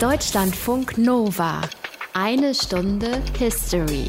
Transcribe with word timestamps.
Deutschlandfunk 0.00 0.98
Nova. 0.98 1.62
Eine 2.12 2.54
Stunde 2.54 3.22
History. 3.38 4.08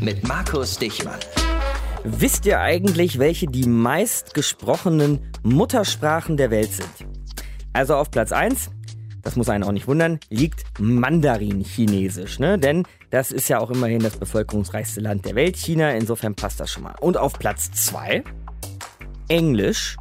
Mit 0.00 0.26
Markus 0.26 0.78
Dichmann. 0.78 1.20
Wisst 2.04 2.46
ihr 2.46 2.58
eigentlich, 2.60 3.18
welche 3.18 3.46
die 3.46 3.68
meistgesprochenen 3.68 5.30
Muttersprachen 5.42 6.38
der 6.38 6.50
Welt 6.50 6.72
sind? 6.72 6.88
Also 7.74 7.96
auf 7.96 8.10
Platz 8.10 8.32
1, 8.32 8.70
das 9.20 9.36
muss 9.36 9.50
einen 9.50 9.62
auch 9.64 9.72
nicht 9.72 9.86
wundern, 9.86 10.20
liegt 10.30 10.64
Mandarin-Chinesisch. 10.78 12.38
Ne? 12.38 12.58
Denn 12.58 12.84
das 13.10 13.30
ist 13.30 13.50
ja 13.50 13.60
auch 13.60 13.70
immerhin 13.70 14.00
das 14.00 14.16
bevölkerungsreichste 14.16 15.02
Land 15.02 15.26
der 15.26 15.34
Welt, 15.34 15.58
China. 15.58 15.90
Insofern 15.90 16.34
passt 16.34 16.60
das 16.60 16.70
schon 16.70 16.84
mal. 16.84 16.94
Und 16.98 17.18
auf 17.18 17.34
Platz 17.34 17.70
2, 17.72 18.24
Englisch 19.28 19.98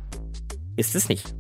ist 0.78 0.96
es 0.96 1.10
nicht. 1.10 1.36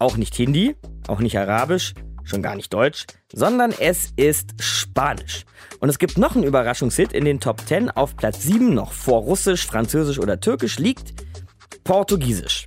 Auch 0.00 0.16
nicht 0.16 0.34
Hindi, 0.34 0.74
auch 1.06 1.20
nicht 1.20 1.38
Arabisch, 1.38 1.94
schon 2.30 2.42
gar 2.42 2.56
nicht 2.56 2.72
Deutsch, 2.72 3.06
sondern 3.32 3.72
es 3.78 4.12
ist 4.16 4.54
Spanisch. 4.60 5.44
Und 5.80 5.88
es 5.88 5.98
gibt 5.98 6.16
noch 6.16 6.34
einen 6.34 6.44
Überraschungshit 6.44 7.12
in 7.12 7.24
den 7.24 7.40
Top 7.40 7.60
10 7.66 7.90
auf 7.90 8.16
Platz 8.16 8.42
7 8.44 8.72
noch 8.72 8.92
vor 8.92 9.22
Russisch, 9.22 9.66
Französisch 9.66 10.18
oder 10.18 10.40
Türkisch 10.40 10.78
liegt 10.78 11.12
Portugiesisch. 11.84 12.66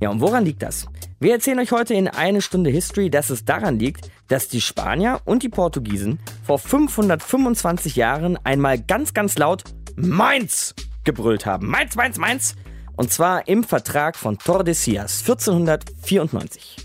Ja, 0.00 0.10
und 0.10 0.20
woran 0.20 0.44
liegt 0.44 0.62
das? 0.62 0.86
Wir 1.20 1.32
erzählen 1.32 1.58
euch 1.58 1.72
heute 1.72 1.94
in 1.94 2.06
eine 2.06 2.42
Stunde 2.42 2.70
History, 2.70 3.10
dass 3.10 3.30
es 3.30 3.44
daran 3.44 3.78
liegt, 3.78 4.10
dass 4.28 4.48
die 4.48 4.60
Spanier 4.60 5.20
und 5.24 5.42
die 5.42 5.48
Portugiesen 5.48 6.20
vor 6.44 6.58
525 6.58 7.96
Jahren 7.96 8.38
einmal 8.44 8.78
ganz, 8.78 9.14
ganz 9.14 9.36
laut 9.36 9.64
Mainz 9.96 10.74
gebrüllt 11.02 11.46
haben. 11.46 11.66
Mainz, 11.66 11.96
Mainz, 11.96 12.18
Mainz. 12.18 12.54
Und 12.96 13.12
zwar 13.12 13.48
im 13.48 13.64
Vertrag 13.64 14.16
von 14.16 14.38
Tordesillas 14.38 15.20
1494 15.20 16.76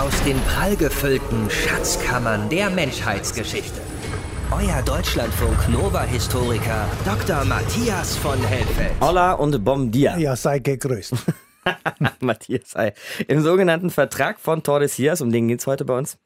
aus 0.00 0.22
den 0.24 0.40
prallgefüllten 0.44 1.50
Schatzkammern 1.50 2.48
der 2.48 2.70
Menschheitsgeschichte. 2.70 3.82
Euer 4.50 4.80
Deutschlandfunk 4.82 5.68
Nova-Historiker 5.68 6.88
Dr. 7.04 7.44
Matthias 7.44 8.16
von 8.16 8.42
Helfeld. 8.42 8.94
Hola 9.02 9.34
und 9.34 9.62
bom 9.62 9.90
dia. 9.90 10.16
Ja, 10.16 10.36
sei 10.36 10.58
gegrüßt. 10.58 11.14
Matthias 12.20 12.70
sei. 12.70 12.94
Im 13.28 13.42
sogenannten 13.42 13.90
Vertrag 13.90 14.40
von 14.40 14.62
Tordesillas, 14.62 15.20
um 15.20 15.30
den 15.30 15.48
geht 15.48 15.60
es 15.60 15.66
heute 15.66 15.84
bei 15.84 15.98
uns, 15.98 16.16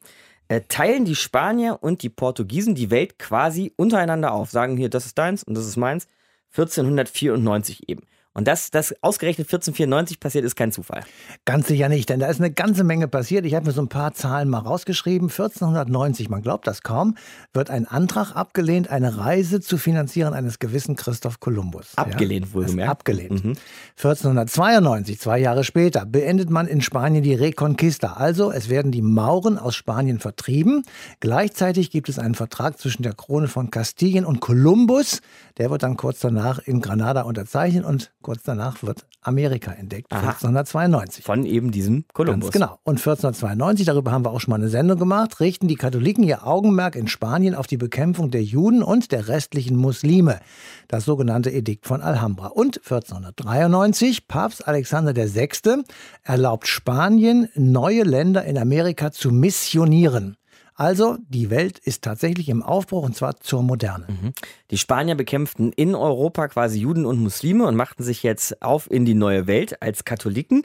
äh, 0.47 0.61
teilen 0.69 1.03
die 1.03 1.15
Spanier 1.15 1.79
und 1.81 2.01
die 2.01 2.09
Portugiesen 2.09 2.75
die 2.75 2.91
Welt 2.91 3.19
quasi 3.19 3.73
untereinander 3.75 4.31
auf. 4.31 4.51
Sagen 4.51 4.77
hier, 4.77 4.89
das 4.89 5.05
ist 5.05 5.17
deins 5.17 5.43
und 5.43 5.53
das 5.53 5.65
ist 5.67 5.75
meins. 5.75 6.07
1494 6.51 7.89
eben. 7.89 8.03
Und 8.35 8.49
dass 8.49 8.69
das 8.69 8.93
ausgerechnet 9.01 9.47
1494 9.47 10.19
passiert, 10.19 10.43
ist 10.43 10.57
kein 10.57 10.73
Zufall. 10.73 11.05
Ganz 11.45 11.69
sicher 11.69 11.87
nicht, 11.87 12.09
denn 12.09 12.19
da 12.19 12.27
ist 12.27 12.41
eine 12.41 12.51
ganze 12.51 12.83
Menge 12.83 13.07
passiert. 13.07 13.45
Ich 13.45 13.55
habe 13.55 13.65
mir 13.65 13.71
so 13.71 13.81
ein 13.81 13.87
paar 13.87 14.13
Zahlen 14.13 14.49
mal 14.49 14.59
rausgeschrieben. 14.59 15.29
1490, 15.29 16.27
man 16.27 16.41
glaubt 16.41 16.67
das 16.67 16.81
kaum, 16.81 17.15
wird 17.53 17.69
ein 17.69 17.87
Antrag 17.87 18.35
abgelehnt, 18.35 18.89
eine 18.89 19.17
Reise 19.17 19.61
zu 19.61 19.77
finanzieren 19.77 20.33
eines 20.33 20.59
gewissen 20.59 20.97
Christoph 20.97 21.39
Kolumbus. 21.39 21.93
Abgelehnt, 21.95 22.47
ja, 22.47 22.53
wohlgemerkt. 22.53 22.91
Abgelehnt. 22.91 23.45
Mhm. 23.45 23.53
1492, 23.95 25.17
zwei 25.17 25.39
Jahre 25.39 25.63
später, 25.63 26.05
beendet 26.05 26.49
man 26.49 26.67
in 26.67 26.81
Spanien 26.81 27.23
die 27.23 27.35
Reconquista. 27.35 28.15
Also 28.15 28.51
es 28.51 28.67
werden 28.67 28.91
die 28.91 29.01
Mauren 29.01 29.57
aus 29.57 29.75
Spanien 29.75 30.19
vertrieben. 30.19 30.83
Gleichzeitig 31.21 31.89
gibt 31.89 32.09
es 32.09 32.19
einen 32.19 32.35
Vertrag 32.35 32.79
zwischen 32.79 33.03
der 33.03 33.13
Krone 33.13 33.47
von 33.47 33.71
Kastilien 33.71 34.25
und 34.25 34.41
Kolumbus. 34.41 35.21
Der 35.57 35.71
wird 35.71 35.83
dann 35.83 35.95
kurz 35.95 36.19
danach 36.19 36.59
in 36.59 36.81
Granada 36.81 37.21
unterzeichnet 37.21 37.85
und 37.85 38.11
Kurz 38.25 38.41
danach 38.41 38.81
wird 38.81 39.05
Amerika 39.21 39.71
entdeckt, 39.71 40.11
Aha. 40.11 40.29
1492. 40.29 41.23
Von 41.23 41.45
eben 41.45 41.69
diesem 41.69 42.05
Kolumbus. 42.11 42.49
Ganz 42.49 42.53
genau. 42.53 42.79
Und 42.83 42.97
1492, 42.97 43.85
darüber 43.85 44.11
haben 44.11 44.25
wir 44.25 44.31
auch 44.31 44.39
schon 44.41 44.49
mal 44.49 44.55
eine 44.55 44.67
Sendung 44.67 44.97
gemacht, 44.97 45.39
richten 45.41 45.67
die 45.67 45.75
Katholiken 45.75 46.23
ihr 46.23 46.47
Augenmerk 46.47 46.95
in 46.95 47.07
Spanien 47.07 47.53
auf 47.53 47.67
die 47.67 47.77
Bekämpfung 47.77 48.31
der 48.31 48.41
Juden 48.41 48.81
und 48.81 49.11
der 49.11 49.27
restlichen 49.27 49.75
Muslime. 49.75 50.39
Das 50.87 51.05
sogenannte 51.05 51.51
Edikt 51.51 51.85
von 51.85 52.01
Alhambra. 52.01 52.47
Und 52.47 52.77
1493, 52.77 54.27
Papst 54.27 54.67
Alexander 54.67 55.15
VI. 55.15 55.83
erlaubt 56.23 56.67
Spanien, 56.67 57.49
neue 57.53 58.01
Länder 58.01 58.43
in 58.45 58.57
Amerika 58.57 59.11
zu 59.11 59.29
missionieren. 59.29 60.35
Also 60.75 61.17
die 61.29 61.49
Welt 61.49 61.79
ist 61.79 62.03
tatsächlich 62.03 62.49
im 62.49 62.61
Aufbruch 62.61 63.03
und 63.03 63.15
zwar 63.15 63.37
zur 63.39 63.63
Moderne. 63.63 64.07
Mhm. 64.09 64.33
Die 64.71 64.77
Spanier 64.77 65.15
bekämpften 65.15 65.71
in 65.71 65.95
Europa 65.95 66.49
quasi 66.49 66.79
Juden 66.79 67.05
und 67.05 67.19
Muslime 67.19 67.65
und 67.65 67.75
machten 67.75 68.03
sich 68.03 68.23
jetzt 68.23 68.61
auf 68.61 68.91
in 68.91 69.05
die 69.05 69.13
neue 69.13 69.47
Welt 69.47 69.81
als 69.81 70.03
Katholiken. 70.03 70.63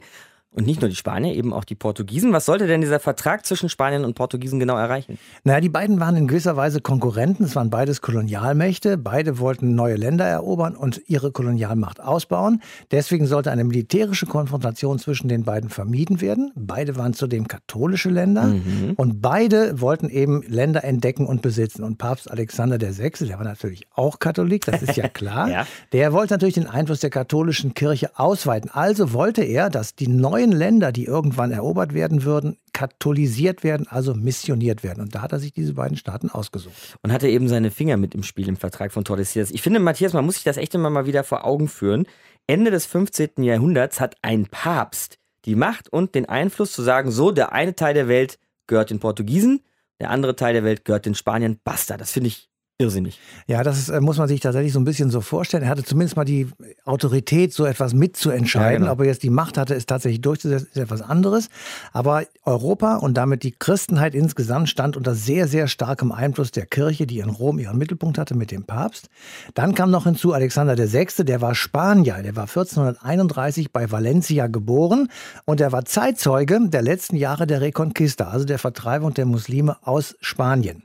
Und 0.53 0.67
nicht 0.67 0.81
nur 0.81 0.89
die 0.89 0.97
Spanier, 0.97 1.33
eben 1.33 1.53
auch 1.53 1.63
die 1.63 1.75
Portugiesen. 1.75 2.33
Was 2.33 2.45
sollte 2.45 2.67
denn 2.67 2.81
dieser 2.81 2.99
Vertrag 2.99 3.45
zwischen 3.45 3.69
Spanien 3.69 4.03
und 4.03 4.15
Portugiesen 4.15 4.59
genau 4.59 4.75
erreichen? 4.75 5.17
Naja, 5.45 5.61
die 5.61 5.69
beiden 5.69 6.01
waren 6.01 6.17
in 6.17 6.27
gewisser 6.27 6.57
Weise 6.57 6.81
Konkurrenten. 6.81 7.45
Es 7.45 7.55
waren 7.55 7.69
beides 7.69 8.01
Kolonialmächte. 8.01 8.97
Beide 8.97 9.39
wollten 9.39 9.75
neue 9.75 9.95
Länder 9.95 10.25
erobern 10.25 10.75
und 10.75 11.01
ihre 11.07 11.31
Kolonialmacht 11.31 12.01
ausbauen. 12.01 12.61
Deswegen 12.91 13.27
sollte 13.27 13.49
eine 13.49 13.63
militärische 13.63 14.25
Konfrontation 14.25 14.99
zwischen 14.99 15.29
den 15.29 15.45
beiden 15.45 15.69
vermieden 15.69 16.19
werden. 16.19 16.51
Beide 16.55 16.97
waren 16.97 17.13
zudem 17.13 17.47
katholische 17.47 18.09
Länder. 18.09 18.43
Mhm. 18.43 18.95
Und 18.97 19.21
beide 19.21 19.79
wollten 19.79 20.09
eben 20.09 20.43
Länder 20.45 20.83
entdecken 20.83 21.27
und 21.27 21.41
besitzen. 21.41 21.81
Und 21.81 21.97
Papst 21.97 22.29
Alexander 22.29 22.77
VI., 22.81 23.25
der 23.25 23.37
war 23.37 23.45
natürlich 23.45 23.87
auch 23.95 24.19
Katholik, 24.19 24.65
das 24.65 24.81
ist 24.81 24.97
ja 24.97 25.07
klar. 25.13 25.49
ja. 25.49 25.65
Der 25.93 26.11
wollte 26.11 26.33
natürlich 26.33 26.55
den 26.55 26.67
Einfluss 26.67 26.99
der 26.99 27.09
katholischen 27.09 27.73
Kirche 27.73 28.19
ausweiten. 28.19 28.69
Also 28.69 29.13
wollte 29.13 29.43
er, 29.43 29.69
dass 29.69 29.95
die 29.95 30.09
neue 30.09 30.40
neuen 30.41 30.51
Länder, 30.51 30.91
die 30.91 31.05
irgendwann 31.05 31.51
erobert 31.51 31.93
werden 31.93 32.23
würden, 32.23 32.57
katholisiert 32.73 33.63
werden, 33.63 33.87
also 33.87 34.13
missioniert 34.13 34.83
werden. 34.83 35.01
Und 35.01 35.13
da 35.15 35.21
hat 35.21 35.31
er 35.31 35.39
sich 35.39 35.53
diese 35.53 35.73
beiden 35.73 35.97
Staaten 35.97 36.29
ausgesucht. 36.29 36.73
Und 37.01 37.11
hatte 37.11 37.27
eben 37.29 37.47
seine 37.47 37.71
Finger 37.71 37.97
mit 37.97 38.15
im 38.15 38.23
Spiel 38.23 38.47
im 38.47 38.57
Vertrag 38.57 38.91
von 38.91 39.03
Tordesillas. 39.03 39.51
Ich 39.51 39.61
finde, 39.61 39.79
Matthias, 39.79 40.13
man 40.13 40.25
muss 40.25 40.35
sich 40.35 40.43
das 40.43 40.57
echt 40.57 40.73
immer 40.73 40.89
mal 40.89 41.05
wieder 41.05 41.23
vor 41.23 41.45
Augen 41.45 41.67
führen. 41.67 42.07
Ende 42.47 42.71
des 42.71 42.85
15. 42.85 43.43
Jahrhunderts 43.43 43.99
hat 43.99 44.15
ein 44.21 44.47
Papst 44.47 45.17
die 45.45 45.55
Macht 45.55 45.91
und 45.91 46.13
den 46.15 46.27
Einfluss 46.27 46.71
zu 46.71 46.81
sagen, 46.81 47.11
so, 47.11 47.31
der 47.31 47.51
eine 47.51 47.75
Teil 47.75 47.93
der 47.93 48.07
Welt 48.07 48.37
gehört 48.67 48.89
den 48.89 48.99
Portugiesen, 48.99 49.61
der 49.99 50.09
andere 50.09 50.35
Teil 50.35 50.53
der 50.53 50.63
Welt 50.63 50.85
gehört 50.85 51.05
den 51.05 51.15
Spaniern. 51.15 51.59
Basta. 51.63 51.97
Das 51.97 52.11
finde 52.11 52.27
ich 52.27 52.50
Irrsinnig. 52.81 53.19
Ja, 53.45 53.63
das 53.63 53.77
ist, 53.77 53.89
äh, 53.89 54.01
muss 54.01 54.17
man 54.17 54.27
sich 54.27 54.39
tatsächlich 54.39 54.73
so 54.73 54.79
ein 54.79 54.85
bisschen 54.85 55.11
so 55.11 55.21
vorstellen. 55.21 55.63
Er 55.63 55.69
hatte 55.69 55.83
zumindest 55.83 56.15
mal 56.15 56.25
die 56.25 56.47
Autorität, 56.83 57.53
so 57.53 57.65
etwas 57.65 57.93
mitzuentscheiden. 57.93 58.71
Ja, 58.71 58.79
genau. 58.79 58.91
Ob 58.93 58.99
er 59.01 59.05
jetzt 59.05 59.21
die 59.21 59.29
Macht 59.29 59.57
hatte, 59.57 59.75
ist 59.75 59.87
tatsächlich 59.87 60.21
durchzusetzen, 60.21 60.67
ist 60.73 60.77
etwas 60.77 61.01
anderes. 61.01 61.49
Aber 61.93 62.23
Europa 62.43 62.95
und 62.95 63.15
damit 63.15 63.43
die 63.43 63.51
Christenheit 63.51 64.15
insgesamt 64.15 64.67
stand 64.67 64.97
unter 64.97 65.13
sehr, 65.13 65.47
sehr 65.47 65.67
starkem 65.67 66.11
Einfluss 66.11 66.51
der 66.51 66.65
Kirche, 66.65 67.05
die 67.05 67.19
in 67.19 67.29
Rom 67.29 67.59
ihren 67.59 67.77
Mittelpunkt 67.77 68.17
hatte 68.17 68.33
mit 68.33 68.49
dem 68.49 68.63
Papst. 68.63 69.09
Dann 69.53 69.75
kam 69.75 69.91
noch 69.91 70.05
hinzu 70.05 70.33
Alexander 70.33 70.75
VI., 70.77 71.23
der 71.23 71.41
war 71.41 71.53
Spanier. 71.53 72.23
Der 72.23 72.35
war 72.35 72.47
1431 72.47 73.71
bei 73.71 73.91
Valencia 73.91 74.47
geboren 74.47 75.09
und 75.45 75.61
er 75.61 75.71
war 75.71 75.85
Zeitzeuge 75.85 76.59
der 76.63 76.81
letzten 76.81 77.15
Jahre 77.15 77.45
der 77.45 77.61
Reconquista, 77.61 78.29
also 78.29 78.45
der 78.45 78.57
Vertreibung 78.57 79.13
der 79.13 79.27
Muslime 79.27 79.77
aus 79.83 80.15
Spanien. 80.19 80.83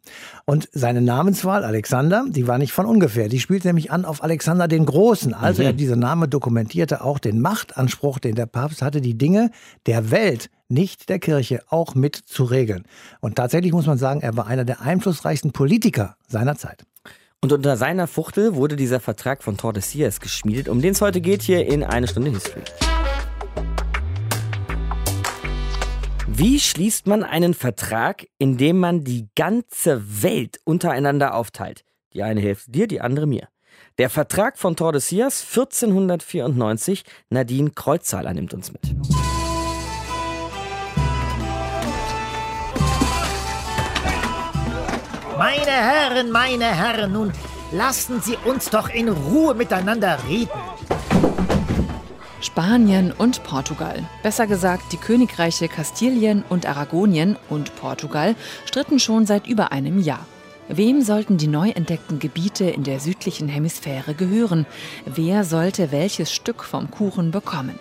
Und 0.49 0.69
seine 0.73 1.03
Namenswahl, 1.03 1.65
Alexander 1.65 2.25
die 2.29 2.47
war 2.47 2.59
nicht 2.59 2.73
von 2.73 2.87
ungefähr. 2.87 3.29
Die 3.29 3.41
spielt 3.41 3.65
nämlich 3.65 3.91
an 3.91 4.05
auf 4.05 4.23
Alexander 4.23 4.69
den 4.69 4.87
Großen. 4.87 5.35
Also 5.35 5.65
mhm. 5.65 5.77
dieser 5.77 5.97
Name 5.97 6.29
dokumentierte 6.29 7.03
auch 7.03 7.19
den 7.19 7.41
Machtanspruch, 7.41 8.21
den 8.21 8.37
der 8.37 8.47
Papst 8.47 8.81
hatte, 8.81 9.01
die 9.01 9.19
Dinge 9.19 9.51
der 9.87 10.13
Welt 10.13 10.49
nicht 10.69 11.09
der 11.09 11.19
Kirche 11.19 11.63
auch 11.69 11.97
mit 11.97 12.15
zu 12.15 12.45
regeln. 12.45 12.85
Und 13.21 13.35
tatsächlich 13.35 13.73
muss 13.73 13.87
man 13.87 13.99
sagen, 13.99 14.21
er 14.21 14.37
war 14.37 14.47
einer 14.47 14.65
der 14.65 14.81
einflussreichsten 14.81 15.51
Politiker 15.51 16.17
seiner 16.29 16.57
Zeit. 16.57 16.85
Und 17.41 17.53
unter 17.53 17.77
seiner 17.77 18.07
Fuchtel 18.07 18.55
wurde 18.55 18.77
dieser 18.77 19.01
Vertrag 19.01 19.43
von 19.43 19.57
Tordesillas 19.57 20.21
geschmiedet, 20.21 20.69
um 20.69 20.81
den 20.81 20.93
es 20.93 21.01
heute 21.01 21.21
geht 21.21 21.43
hier 21.43 21.67
in 21.67 21.83
eine 21.83 22.07
Stunde 22.07 22.31
History. 22.31 22.63
Wie 26.39 26.61
schließt 26.61 27.07
man 27.07 27.23
einen 27.23 27.55
Vertrag, 27.55 28.27
in 28.37 28.59
dem 28.59 28.79
man 28.79 29.05
die 29.05 29.27
ganze 29.37 30.23
Welt 30.23 30.61
untereinander 30.65 31.35
aufteilt? 31.35 31.83
Die 32.13 32.23
eine 32.23 32.43
Hälfte 32.43 32.71
dir, 32.73 32.87
die 32.87 33.01
andere 33.01 33.27
mir. 33.27 33.49
Der 33.97 34.11
Vertrag 34.11 34.59
von 34.59 34.77
Tordesillas 34.77 35.41
1494, 35.41 37.05
Nadine 37.31 37.71
Kreuzzahler 37.71 38.35
nimmt 38.35 38.53
uns 38.53 38.71
mit. 38.71 38.83
Meine 45.39 45.71
Herren, 45.71 46.31
meine 46.31 46.67
Herren, 46.67 47.13
nun 47.13 47.33
lassen 47.73 48.21
Sie 48.21 48.37
uns 48.45 48.69
doch 48.69 48.91
in 48.91 49.09
Ruhe 49.09 49.55
miteinander 49.55 50.19
reden. 50.29 50.51
Spanien 52.41 53.13
und 53.13 53.43
Portugal, 53.45 54.05
besser 54.23 54.47
gesagt 54.47 54.93
die 54.93 54.99
Königreiche 54.99 55.69
Kastilien 55.69 56.45
und 56.49 56.67
Aragonien 56.67 57.37
und 57.49 57.75
Portugal, 57.77 58.37
stritten 58.67 58.99
schon 58.99 59.25
seit 59.25 59.47
über 59.47 59.73
einem 59.73 59.99
Jahr. 59.99 60.27
Wem 60.69 61.01
sollten 61.01 61.39
die 61.39 61.47
neu 61.47 61.71
entdeckten 61.71 62.19
Gebiete 62.19 62.65
in 62.65 62.83
der 62.83 63.01
südlichen 63.01 63.49
Hemisphäre 63.49 64.15
gehören? 64.15 64.67
Wer 65.07 65.45
sollte 65.45 65.93
welches 65.93 66.33
Stück 66.33 66.63
vom 66.63 66.91
Kuchen 66.91 67.31
bekommen? 67.31 67.79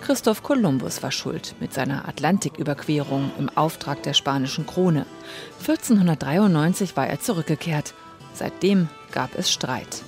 Christoph 0.00 0.42
Kolumbus 0.42 1.02
war 1.02 1.10
schuld 1.10 1.54
mit 1.58 1.74
seiner 1.74 2.08
Atlantiküberquerung 2.08 3.32
im 3.38 3.48
Auftrag 3.56 4.02
der 4.02 4.14
spanischen 4.14 4.66
Krone. 4.66 5.06
1493 5.60 6.96
war 6.96 7.06
er 7.06 7.20
zurückgekehrt. 7.20 7.94
Seitdem 8.32 8.88
gab 9.10 9.34
es 9.36 9.50
Streit. 9.50 10.02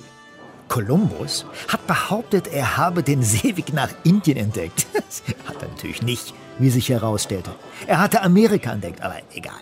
Kolumbus 0.71 1.45
hat 1.67 1.85
behauptet, 1.85 2.47
er 2.47 2.77
habe 2.77 3.03
den 3.03 3.23
Seeweg 3.23 3.73
nach 3.73 3.89
Indien 4.03 4.37
entdeckt. 4.37 4.87
Das 4.93 5.23
hat 5.45 5.61
er 5.61 5.67
natürlich 5.67 6.01
nicht, 6.01 6.33
wie 6.57 6.69
sich 6.69 6.87
herausstellte. 6.87 7.51
Er 7.85 7.99
hatte 7.99 8.21
Amerika 8.21 8.71
entdeckt, 8.71 9.01
aber 9.01 9.15
egal. 9.33 9.59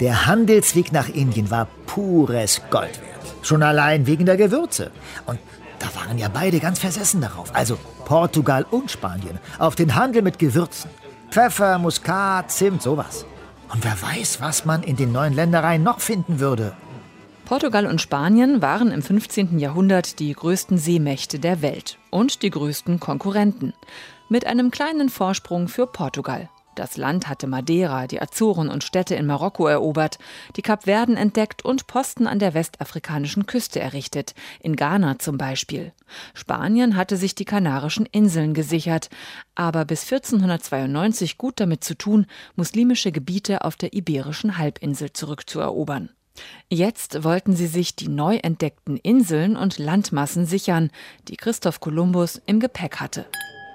Der 0.00 0.26
Handelsweg 0.26 0.90
nach 0.90 1.08
Indien 1.08 1.52
war 1.52 1.68
pures 1.86 2.60
Gold 2.70 3.00
wert. 3.00 3.36
Schon 3.42 3.62
allein 3.62 4.08
wegen 4.08 4.26
der 4.26 4.36
Gewürze. 4.36 4.90
Und 5.26 5.38
da 5.78 5.86
waren 5.94 6.18
ja 6.18 6.28
beide 6.28 6.58
ganz 6.58 6.80
versessen 6.80 7.20
darauf. 7.20 7.54
Also 7.54 7.78
Portugal 8.04 8.66
und 8.68 8.90
Spanien. 8.90 9.38
Auf 9.60 9.76
den 9.76 9.94
Handel 9.94 10.22
mit 10.22 10.40
Gewürzen. 10.40 10.90
Pfeffer, 11.30 11.78
Muskat, 11.78 12.50
Zimt, 12.50 12.82
sowas. 12.82 13.24
Und 13.72 13.84
wer 13.84 14.02
weiß, 14.02 14.40
was 14.40 14.64
man 14.64 14.82
in 14.82 14.96
den 14.96 15.12
neuen 15.12 15.34
Ländereien 15.34 15.84
noch 15.84 16.00
finden 16.00 16.40
würde. 16.40 16.72
Portugal 17.44 17.86
und 17.86 18.00
Spanien 18.00 18.62
waren 18.62 18.90
im 18.90 19.02
15. 19.02 19.58
Jahrhundert 19.58 20.18
die 20.18 20.32
größten 20.32 20.78
Seemächte 20.78 21.38
der 21.38 21.60
Welt 21.60 21.98
und 22.10 22.42
die 22.42 22.48
größten 22.48 23.00
Konkurrenten. 23.00 23.74
Mit 24.30 24.46
einem 24.46 24.70
kleinen 24.70 25.10
Vorsprung 25.10 25.68
für 25.68 25.86
Portugal. 25.86 26.48
Das 26.74 26.96
Land 26.96 27.28
hatte 27.28 27.46
Madeira, 27.46 28.06
die 28.06 28.20
Azoren 28.20 28.70
und 28.70 28.82
Städte 28.82 29.14
in 29.14 29.26
Marokko 29.26 29.66
erobert, 29.66 30.18
die 30.56 30.62
Kapverden 30.62 31.18
entdeckt 31.18 31.62
und 31.62 31.86
Posten 31.86 32.26
an 32.26 32.38
der 32.38 32.54
westafrikanischen 32.54 33.44
Küste 33.44 33.78
errichtet, 33.78 34.34
in 34.60 34.74
Ghana 34.74 35.18
zum 35.18 35.36
Beispiel. 35.36 35.92
Spanien 36.32 36.96
hatte 36.96 37.18
sich 37.18 37.34
die 37.34 37.44
Kanarischen 37.44 38.06
Inseln 38.06 38.54
gesichert, 38.54 39.10
aber 39.54 39.84
bis 39.84 40.10
1492 40.10 41.36
gut 41.36 41.60
damit 41.60 41.84
zu 41.84 41.94
tun, 41.94 42.24
muslimische 42.56 43.12
Gebiete 43.12 43.64
auf 43.66 43.76
der 43.76 43.92
iberischen 43.92 44.56
Halbinsel 44.56 45.12
zurückzuerobern. 45.12 46.08
Jetzt 46.70 47.22
wollten 47.24 47.54
sie 47.54 47.66
sich 47.66 47.94
die 47.94 48.08
neu 48.08 48.36
entdeckten 48.36 48.96
Inseln 48.96 49.56
und 49.56 49.78
Landmassen 49.78 50.46
sichern, 50.46 50.90
die 51.28 51.36
Christoph 51.36 51.80
Kolumbus 51.80 52.40
im 52.46 52.60
Gepäck 52.60 52.96
hatte. 52.96 53.26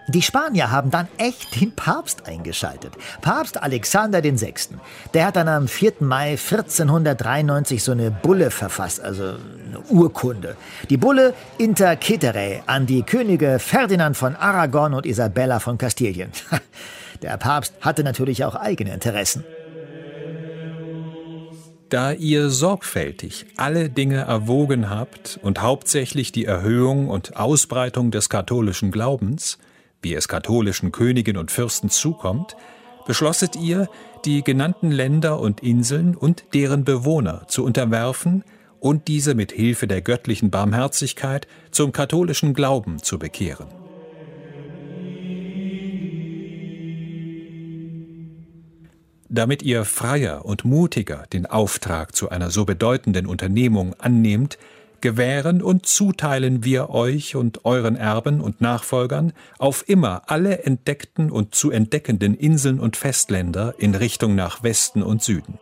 Die 0.09 0.23
Spanier 0.23 0.71
haben 0.71 0.89
dann 0.89 1.07
echt 1.19 1.61
den 1.61 1.71
Papst 1.71 2.25
eingeschaltet. 2.25 2.93
Papst 3.21 3.61
Alexander 3.61 4.23
VI. 4.23 4.55
Der 5.13 5.27
hat 5.27 5.35
dann 5.35 5.47
am 5.47 5.67
4. 5.67 5.93
Mai 5.99 6.31
1493 6.31 7.83
so 7.83 7.91
eine 7.91 8.09
Bulle 8.09 8.49
verfasst, 8.49 9.01
also 9.01 9.23
eine 9.23 9.79
Urkunde. 9.89 10.57
Die 10.89 10.97
Bulle 10.97 11.35
Inter 11.59 11.99
Cetere 12.01 12.63
an 12.65 12.87
die 12.87 13.03
Könige 13.03 13.59
Ferdinand 13.59 14.17
von 14.17 14.35
Aragon 14.35 14.95
und 14.95 15.05
Isabella 15.05 15.59
von 15.59 15.77
Kastilien. 15.77 16.31
Der 17.21 17.37
Papst 17.37 17.75
hatte 17.81 18.03
natürlich 18.03 18.43
auch 18.45 18.55
eigene 18.55 18.91
Interessen. 18.91 19.43
Da 21.89 22.11
ihr 22.11 22.51
sorgfältig 22.51 23.47
alle 23.57 23.89
Dinge 23.89 24.17
erwogen 24.17 24.91
habt 24.91 25.39
und 25.41 25.63
hauptsächlich 25.63 26.31
die 26.31 26.45
Erhöhung 26.45 27.09
und 27.09 27.35
Ausbreitung 27.35 28.11
des 28.11 28.29
katholischen 28.29 28.91
Glaubens, 28.91 29.57
wie 30.03 30.13
es 30.13 30.27
katholischen 30.27 30.91
Königen 30.91 31.35
und 31.35 31.49
Fürsten 31.49 31.89
zukommt, 31.89 32.55
beschlosset 33.07 33.55
ihr, 33.55 33.89
die 34.23 34.43
genannten 34.43 34.91
Länder 34.91 35.39
und 35.39 35.61
Inseln 35.61 36.15
und 36.15 36.43
deren 36.53 36.83
Bewohner 36.83 37.47
zu 37.47 37.63
unterwerfen 37.63 38.43
und 38.79 39.07
diese 39.07 39.33
mit 39.33 39.51
Hilfe 39.51 39.87
der 39.87 40.01
göttlichen 40.01 40.51
Barmherzigkeit 40.51 41.47
zum 41.71 41.91
katholischen 41.91 42.53
Glauben 42.53 43.01
zu 43.01 43.17
bekehren. 43.17 43.78
Damit 49.29 49.61
ihr 49.61 49.85
freier 49.85 50.43
und 50.43 50.65
mutiger 50.65 51.25
den 51.31 51.45
Auftrag 51.45 52.15
zu 52.15 52.29
einer 52.29 52.49
so 52.49 52.65
bedeutenden 52.65 53.27
Unternehmung 53.27 53.93
annehmt, 53.99 54.57
gewähren 55.01 55.61
und 55.61 55.85
zuteilen 55.85 56.63
wir 56.63 56.89
euch 56.89 57.35
und 57.35 57.63
euren 57.63 57.95
Erben 57.95 58.41
und 58.41 58.59
Nachfolgern 58.59 59.33
auf 59.59 59.87
immer 59.87 60.23
alle 60.27 60.63
entdeckten 60.63 61.31
und 61.31 61.53
zu 61.53 61.69
entdeckenden 61.69 62.35
Inseln 62.35 62.79
und 62.79 62.97
Festländer 62.97 63.75
in 63.77 63.95
Richtung 63.95 64.35
nach 64.35 64.63
Westen 64.63 65.03
und 65.03 65.21
Süden. 65.21 65.59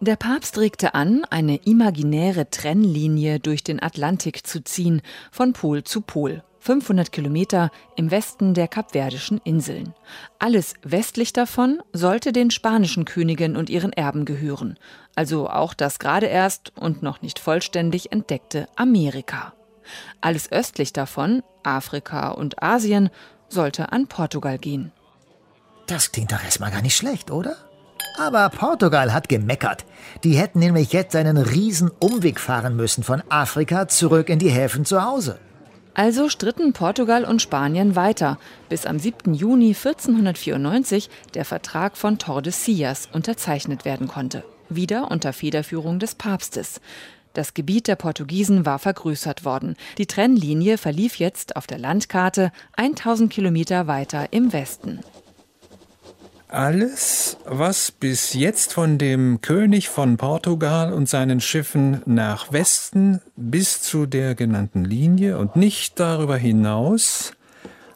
Der 0.00 0.16
Papst 0.16 0.58
regte 0.58 0.94
an, 0.94 1.24
eine 1.28 1.56
imaginäre 1.56 2.50
Trennlinie 2.50 3.40
durch 3.40 3.64
den 3.64 3.82
Atlantik 3.82 4.46
zu 4.46 4.62
ziehen, 4.62 5.02
von 5.30 5.52
Pol 5.52 5.84
zu 5.84 6.00
Pol. 6.02 6.42
500 6.60 7.10
Kilometer 7.10 7.70
im 7.96 8.10
Westen 8.10 8.54
der 8.54 8.68
Kapverdischen 8.68 9.40
Inseln. 9.44 9.94
Alles 10.38 10.74
westlich 10.82 11.32
davon 11.32 11.82
sollte 11.92 12.32
den 12.32 12.50
spanischen 12.50 13.04
Königen 13.04 13.56
und 13.56 13.70
ihren 13.70 13.92
Erben 13.92 14.24
gehören, 14.24 14.78
also 15.16 15.48
auch 15.48 15.74
das 15.74 15.98
gerade 15.98 16.26
erst 16.26 16.72
und 16.76 17.02
noch 17.02 17.22
nicht 17.22 17.38
vollständig 17.38 18.12
entdeckte 18.12 18.68
Amerika. 18.76 19.54
Alles 20.20 20.52
östlich 20.52 20.92
davon, 20.92 21.42
Afrika 21.62 22.30
und 22.30 22.62
Asien, 22.62 23.10
sollte 23.48 23.92
an 23.92 24.06
Portugal 24.06 24.58
gehen. 24.58 24.92
Das 25.86 26.12
klingt 26.12 26.30
doch 26.30 26.42
erstmal 26.42 26.70
gar 26.70 26.82
nicht 26.82 26.96
schlecht, 26.96 27.30
oder? 27.30 27.56
Aber 28.18 28.48
Portugal 28.50 29.12
hat 29.12 29.28
gemeckert. 29.28 29.84
Die 30.24 30.34
hätten 30.34 30.58
nämlich 30.58 30.92
jetzt 30.92 31.16
einen 31.16 31.36
riesen 31.36 31.90
Umweg 31.98 32.38
fahren 32.38 32.76
müssen 32.76 33.02
von 33.02 33.22
Afrika 33.28 33.88
zurück 33.88 34.28
in 34.28 34.38
die 34.38 34.50
Häfen 34.50 34.84
zu 34.84 35.02
Hause. 35.02 35.38
Also 36.00 36.30
stritten 36.30 36.72
Portugal 36.72 37.26
und 37.26 37.42
Spanien 37.42 37.94
weiter, 37.94 38.38
bis 38.70 38.86
am 38.86 38.98
7. 38.98 39.34
Juni 39.34 39.74
1494 39.74 41.10
der 41.34 41.44
Vertrag 41.44 41.98
von 41.98 42.16
Tordesillas 42.16 43.10
unterzeichnet 43.12 43.84
werden 43.84 44.08
konnte, 44.08 44.42
wieder 44.70 45.10
unter 45.10 45.34
Federführung 45.34 45.98
des 45.98 46.14
Papstes. 46.14 46.80
Das 47.34 47.52
Gebiet 47.52 47.86
der 47.86 47.96
Portugiesen 47.96 48.64
war 48.64 48.78
vergrößert 48.78 49.44
worden. 49.44 49.76
Die 49.98 50.06
Trennlinie 50.06 50.78
verlief 50.78 51.16
jetzt 51.16 51.54
auf 51.56 51.66
der 51.66 51.78
Landkarte 51.78 52.50
1000 52.76 53.30
Kilometer 53.30 53.86
weiter 53.86 54.28
im 54.30 54.54
Westen. 54.54 55.00
Alles, 56.52 57.36
was 57.44 57.92
bis 57.92 58.34
jetzt 58.34 58.72
von 58.72 58.98
dem 58.98 59.40
König 59.40 59.88
von 59.88 60.16
Portugal 60.16 60.92
und 60.92 61.08
seinen 61.08 61.40
Schiffen 61.40 62.02
nach 62.06 62.52
Westen 62.52 63.20
bis 63.36 63.82
zu 63.82 64.04
der 64.04 64.34
genannten 64.34 64.84
Linie 64.84 65.38
und 65.38 65.54
nicht 65.54 66.00
darüber 66.00 66.36
hinaus 66.36 67.34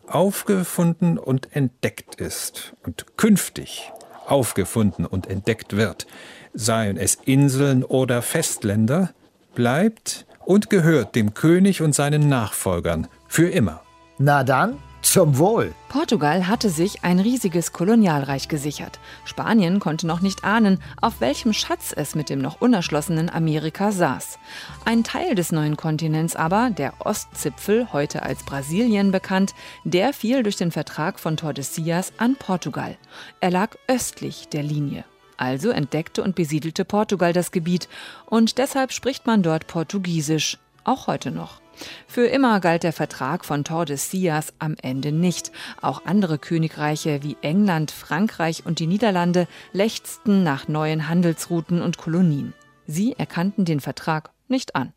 aufgefunden 0.06 1.18
und 1.18 1.48
entdeckt 1.56 2.20
ist 2.20 2.74
und 2.84 3.16
künftig 3.16 3.90
aufgefunden 4.24 5.04
und 5.04 5.26
entdeckt 5.26 5.76
wird, 5.76 6.06
seien 6.52 6.96
es 6.96 7.16
Inseln 7.16 7.82
oder 7.82 8.22
Festländer, 8.22 9.10
bleibt 9.56 10.26
und 10.44 10.70
gehört 10.70 11.16
dem 11.16 11.34
König 11.34 11.82
und 11.82 11.92
seinen 11.92 12.28
Nachfolgern 12.28 13.08
für 13.26 13.48
immer. 13.48 13.82
Na 14.18 14.44
dann, 14.44 14.78
zum 15.04 15.38
Wohl. 15.38 15.74
Portugal 15.88 16.48
hatte 16.48 16.70
sich 16.70 17.04
ein 17.04 17.20
riesiges 17.20 17.72
Kolonialreich 17.72 18.48
gesichert. 18.48 18.98
Spanien 19.24 19.78
konnte 19.78 20.06
noch 20.06 20.20
nicht 20.20 20.44
ahnen, 20.44 20.80
auf 21.00 21.20
welchem 21.20 21.52
Schatz 21.52 21.92
es 21.94 22.14
mit 22.14 22.30
dem 22.30 22.40
noch 22.40 22.60
unerschlossenen 22.60 23.30
Amerika 23.30 23.92
saß. 23.92 24.38
Ein 24.84 25.04
Teil 25.04 25.34
des 25.34 25.52
neuen 25.52 25.76
Kontinents 25.76 26.36
aber, 26.36 26.70
der 26.70 26.94
Ostzipfel, 27.00 27.92
heute 27.92 28.22
als 28.22 28.42
Brasilien 28.44 29.12
bekannt, 29.12 29.54
der 29.84 30.12
fiel 30.12 30.42
durch 30.42 30.56
den 30.56 30.72
Vertrag 30.72 31.20
von 31.20 31.36
Tordesillas 31.36 32.12
an 32.18 32.36
Portugal. 32.36 32.96
Er 33.40 33.50
lag 33.50 33.76
östlich 33.86 34.48
der 34.48 34.62
Linie. 34.62 35.04
Also 35.36 35.70
entdeckte 35.70 36.22
und 36.22 36.34
besiedelte 36.34 36.84
Portugal 36.84 37.32
das 37.32 37.50
Gebiet 37.50 37.88
und 38.26 38.58
deshalb 38.58 38.92
spricht 38.92 39.26
man 39.26 39.42
dort 39.42 39.66
Portugiesisch, 39.66 40.58
auch 40.84 41.06
heute 41.06 41.30
noch. 41.30 41.63
Für 42.06 42.26
immer 42.26 42.60
galt 42.60 42.82
der 42.82 42.92
Vertrag 42.92 43.44
von 43.44 43.64
Tordesillas 43.64 44.54
am 44.58 44.76
Ende 44.80 45.12
nicht. 45.12 45.52
Auch 45.80 46.04
andere 46.06 46.38
Königreiche 46.38 47.22
wie 47.22 47.36
England, 47.42 47.90
Frankreich 47.90 48.64
und 48.66 48.78
die 48.78 48.86
Niederlande 48.86 49.46
lechzten 49.72 50.42
nach 50.42 50.68
neuen 50.68 51.08
Handelsrouten 51.08 51.82
und 51.82 51.98
Kolonien. 51.98 52.54
Sie 52.86 53.14
erkannten 53.16 53.64
den 53.64 53.80
Vertrag 53.80 54.30
nicht 54.48 54.76
an. 54.76 54.92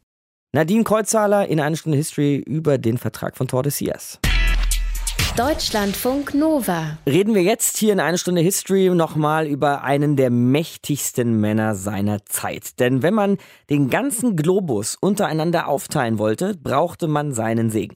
Nadine 0.54 0.84
Kreuzhaler 0.84 1.48
in 1.48 1.60
einer 1.60 1.76
Stunde 1.76 1.98
History 1.98 2.38
über 2.38 2.78
den 2.78 2.98
Vertrag 2.98 3.38
von 3.38 3.48
Tordesillas. 3.48 4.20
Deutschlandfunk 5.38 6.34
Nova. 6.34 6.98
Reden 7.06 7.36
wir 7.36 7.44
jetzt 7.44 7.78
hier 7.78 7.94
in 7.94 8.00
einer 8.00 8.18
Stunde 8.18 8.42
History 8.42 8.90
nochmal 8.90 9.46
über 9.46 9.84
einen 9.84 10.16
der 10.16 10.32
mächtigsten 10.32 11.40
Männer 11.40 11.76
seiner 11.76 12.26
Zeit. 12.26 12.80
Denn 12.80 13.04
wenn 13.04 13.14
man 13.14 13.38
den 13.70 13.92
ganzen 13.92 14.36
Globus 14.36 14.98
untereinander 15.00 15.68
aufteilen 15.68 16.18
wollte, 16.18 16.56
brauchte 16.56 17.08
man 17.08 17.34
seinen 17.34 17.70
Segen. 17.70 17.96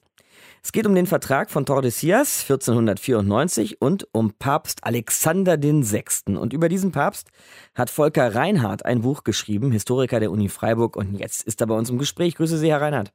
Es 0.62 0.70
geht 0.70 0.86
um 0.86 0.94
den 0.94 1.08
Vertrag 1.08 1.50
von 1.50 1.66
Tordesillas 1.66 2.42
1494 2.42 3.82
und 3.82 4.06
um 4.12 4.34
Papst 4.34 4.84
Alexander 4.84 5.60
VI. 5.60 6.36
Und 6.36 6.52
über 6.52 6.68
diesen 6.68 6.92
Papst 6.92 7.26
hat 7.74 7.90
Volker 7.90 8.36
Reinhardt 8.36 8.86
ein 8.86 9.00
Buch 9.00 9.24
geschrieben, 9.24 9.72
Historiker 9.72 10.20
der 10.20 10.30
Uni 10.30 10.48
Freiburg. 10.48 10.94
Und 10.94 11.18
jetzt 11.18 11.42
ist 11.42 11.60
er 11.60 11.66
bei 11.66 11.74
uns 11.74 11.90
im 11.90 11.98
Gespräch. 11.98 12.36
Grüße 12.36 12.56
Sie, 12.56 12.70
Herr 12.70 12.82
Reinhardt. 12.82 13.12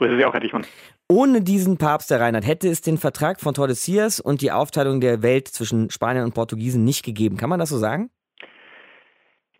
Grüße 0.00 0.16
Sie 0.16 0.24
auch, 0.24 0.32
Herr 0.32 0.40
Dichmann. 0.40 0.64
Ohne 1.10 1.42
diesen 1.42 1.76
Papst, 1.76 2.10
der 2.10 2.20
Reinhard, 2.20 2.46
hätte 2.46 2.68
es 2.68 2.80
den 2.80 2.96
Vertrag 2.96 3.38
von 3.38 3.52
Tordesillas 3.52 4.18
und 4.18 4.40
die 4.40 4.50
Aufteilung 4.50 5.02
der 5.02 5.22
Welt 5.22 5.46
zwischen 5.46 5.90
Spaniern 5.90 6.24
und 6.24 6.32
Portugiesen 6.32 6.84
nicht 6.84 7.04
gegeben. 7.04 7.36
Kann 7.36 7.50
man 7.50 7.60
das 7.60 7.68
so 7.68 7.76
sagen? 7.76 8.08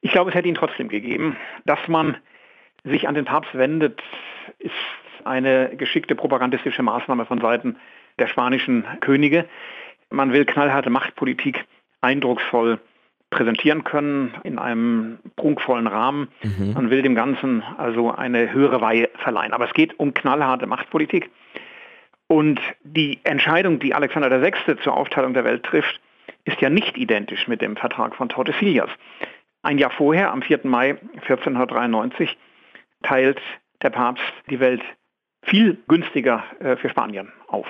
Ich 0.01 0.13
glaube, 0.13 0.31
es 0.31 0.35
hätte 0.35 0.49
ihn 0.49 0.55
trotzdem 0.55 0.89
gegeben. 0.89 1.37
Dass 1.67 1.81
man 1.89 2.17
sich 2.85 3.07
an 3.07 3.17
den 3.17 3.27
Papst 3.27 3.55
wendet, 3.55 4.01
ist 4.59 4.73
eine 5.25 5.77
geschickte 5.77 6.15
propagandistische 6.15 6.83
Maßnahme 6.83 7.27
von 7.27 7.39
Seiten 7.43 7.77
der 8.19 8.27
spanischen 8.27 8.87
Könige. 9.01 9.47
Man 10.09 10.33
will 10.33 10.47
knallharte 10.47 10.89
Machtpolitik 10.89 11.67
eindrucksvoll 12.01 12.81
präsentieren 13.31 13.85
können 13.85 14.35
in 14.43 14.59
einem 14.59 15.19
prunkvollen 15.37 15.87
Rahmen. 15.87 16.29
Mhm. 16.43 16.73
Man 16.75 16.91
will 16.91 17.03
dem 17.03 17.15
Ganzen 17.15 17.63
also 17.79 18.11
eine 18.11 18.53
höhere 18.53 18.81
Weihe 18.81 19.09
verleihen. 19.15 19.53
Aber 19.53 19.67
es 19.67 19.73
geht 19.73 19.99
um 19.99 20.13
knallharte 20.13 20.67
Machtpolitik. 20.67 21.31
Und 22.27 22.61
die 22.83 23.21
Entscheidung, 23.25 23.79
die 23.79 23.95
Alexander 23.95 24.43
VI. 24.43 24.77
zur 24.83 24.97
Aufteilung 24.97 25.35
der 25.35 25.45
Welt 25.45 25.65
trifft, 25.65 26.01
ist 26.45 26.61
ja 26.61 26.71
nicht 26.71 26.97
identisch 26.97 27.49
mit 27.49 27.61
dem 27.61 27.77
Vertrag 27.77 28.15
von 28.15 28.29
Tordesillas. 28.29 28.91
Ein 29.63 29.79
Jahr 29.79 29.91
vorher, 29.91 30.33
am 30.33 30.43
4. 30.43 30.61
Mai 30.65 30.97
1493, 31.15 32.37
teilt 33.03 33.41
der 33.83 33.91
Papst 33.91 34.33
die 34.49 34.61
Welt 34.61 34.83
viel 35.43 35.79
günstiger 35.89 36.45
äh, 36.61 36.77
für 36.77 36.89
Spanien 36.89 37.33
auf. 37.49 37.67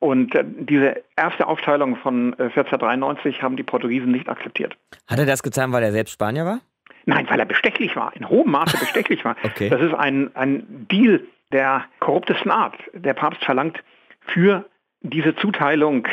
Und 0.00 0.34
äh, 0.34 0.44
diese 0.44 1.02
erste 1.16 1.46
Aufteilung 1.46 1.96
von 1.96 2.34
1493 2.34 3.38
äh, 3.38 3.42
haben 3.42 3.56
die 3.56 3.62
Portugiesen 3.62 4.12
nicht 4.12 4.28
akzeptiert. 4.28 4.76
Hat 5.06 5.18
er 5.18 5.26
das 5.26 5.42
getan, 5.42 5.72
weil 5.72 5.82
er 5.82 5.92
selbst 5.92 6.12
Spanier 6.12 6.44
war? 6.44 6.60
Nein, 7.06 7.26
weil 7.30 7.40
er 7.40 7.46
bestechlich 7.46 7.96
war, 7.96 8.14
in 8.14 8.28
hohem 8.28 8.50
Maße 8.50 8.76
bestechlich 8.80 9.24
war. 9.24 9.36
okay. 9.42 9.68
Das 9.68 9.80
ist 9.80 9.94
ein, 9.94 10.34
ein 10.36 10.86
Deal 10.90 11.22
der 11.52 11.84
korruptesten 12.00 12.50
Art. 12.50 12.76
Der 12.92 13.14
Papst 13.14 13.44
verlangt 13.44 13.82
für 14.20 14.66
diese 15.00 15.34
Zuteilung 15.36 16.06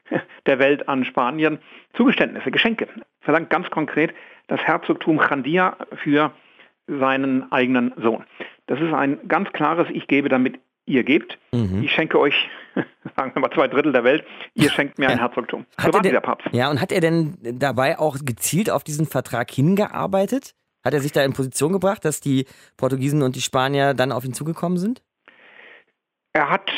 der 0.46 0.58
Welt 0.58 0.88
an 0.88 1.04
Spanien 1.04 1.58
Zugeständnisse, 1.94 2.50
Geschenke. 2.50 2.88
Verlangt 3.20 3.50
ganz 3.50 3.70
konkret 3.70 4.14
das 4.48 4.60
Herzogtum 4.60 5.18
Chandia 5.20 5.76
für 5.94 6.32
seinen 6.86 7.50
eigenen 7.52 7.92
Sohn. 7.96 8.24
Das 8.66 8.80
ist 8.80 8.92
ein 8.92 9.18
ganz 9.28 9.52
klares, 9.52 9.88
ich 9.90 10.06
gebe 10.06 10.28
damit 10.28 10.58
ihr 10.84 11.04
gebt. 11.04 11.38
Mhm. 11.52 11.82
Ich 11.82 11.92
schenke 11.92 12.18
euch, 12.18 12.48
sagen 13.16 13.34
wir 13.34 13.40
mal, 13.40 13.50
zwei 13.50 13.68
Drittel 13.68 13.92
der 13.92 14.04
Welt. 14.04 14.24
Ihr 14.54 14.70
schenkt 14.70 14.98
mir 14.98 15.08
ein 15.08 15.18
Herzogtum. 15.18 15.66
So 15.78 15.92
war 15.92 16.02
der 16.02 16.20
Papst. 16.20 16.48
Ja, 16.52 16.70
und 16.70 16.80
hat 16.80 16.92
er 16.92 17.00
denn 17.00 17.36
dabei 17.40 17.98
auch 17.98 18.16
gezielt 18.24 18.70
auf 18.70 18.84
diesen 18.84 19.06
Vertrag 19.06 19.50
hingearbeitet? 19.50 20.54
Hat 20.84 20.94
er 20.94 21.00
sich 21.00 21.12
da 21.12 21.22
in 21.22 21.32
Position 21.32 21.72
gebracht, 21.72 22.04
dass 22.04 22.20
die 22.20 22.46
Portugiesen 22.76 23.22
und 23.22 23.36
die 23.36 23.40
Spanier 23.40 23.94
dann 23.94 24.12
auf 24.12 24.24
ihn 24.24 24.34
zugekommen 24.34 24.78
sind? 24.78 25.02
Er 26.32 26.50
hat 26.50 26.70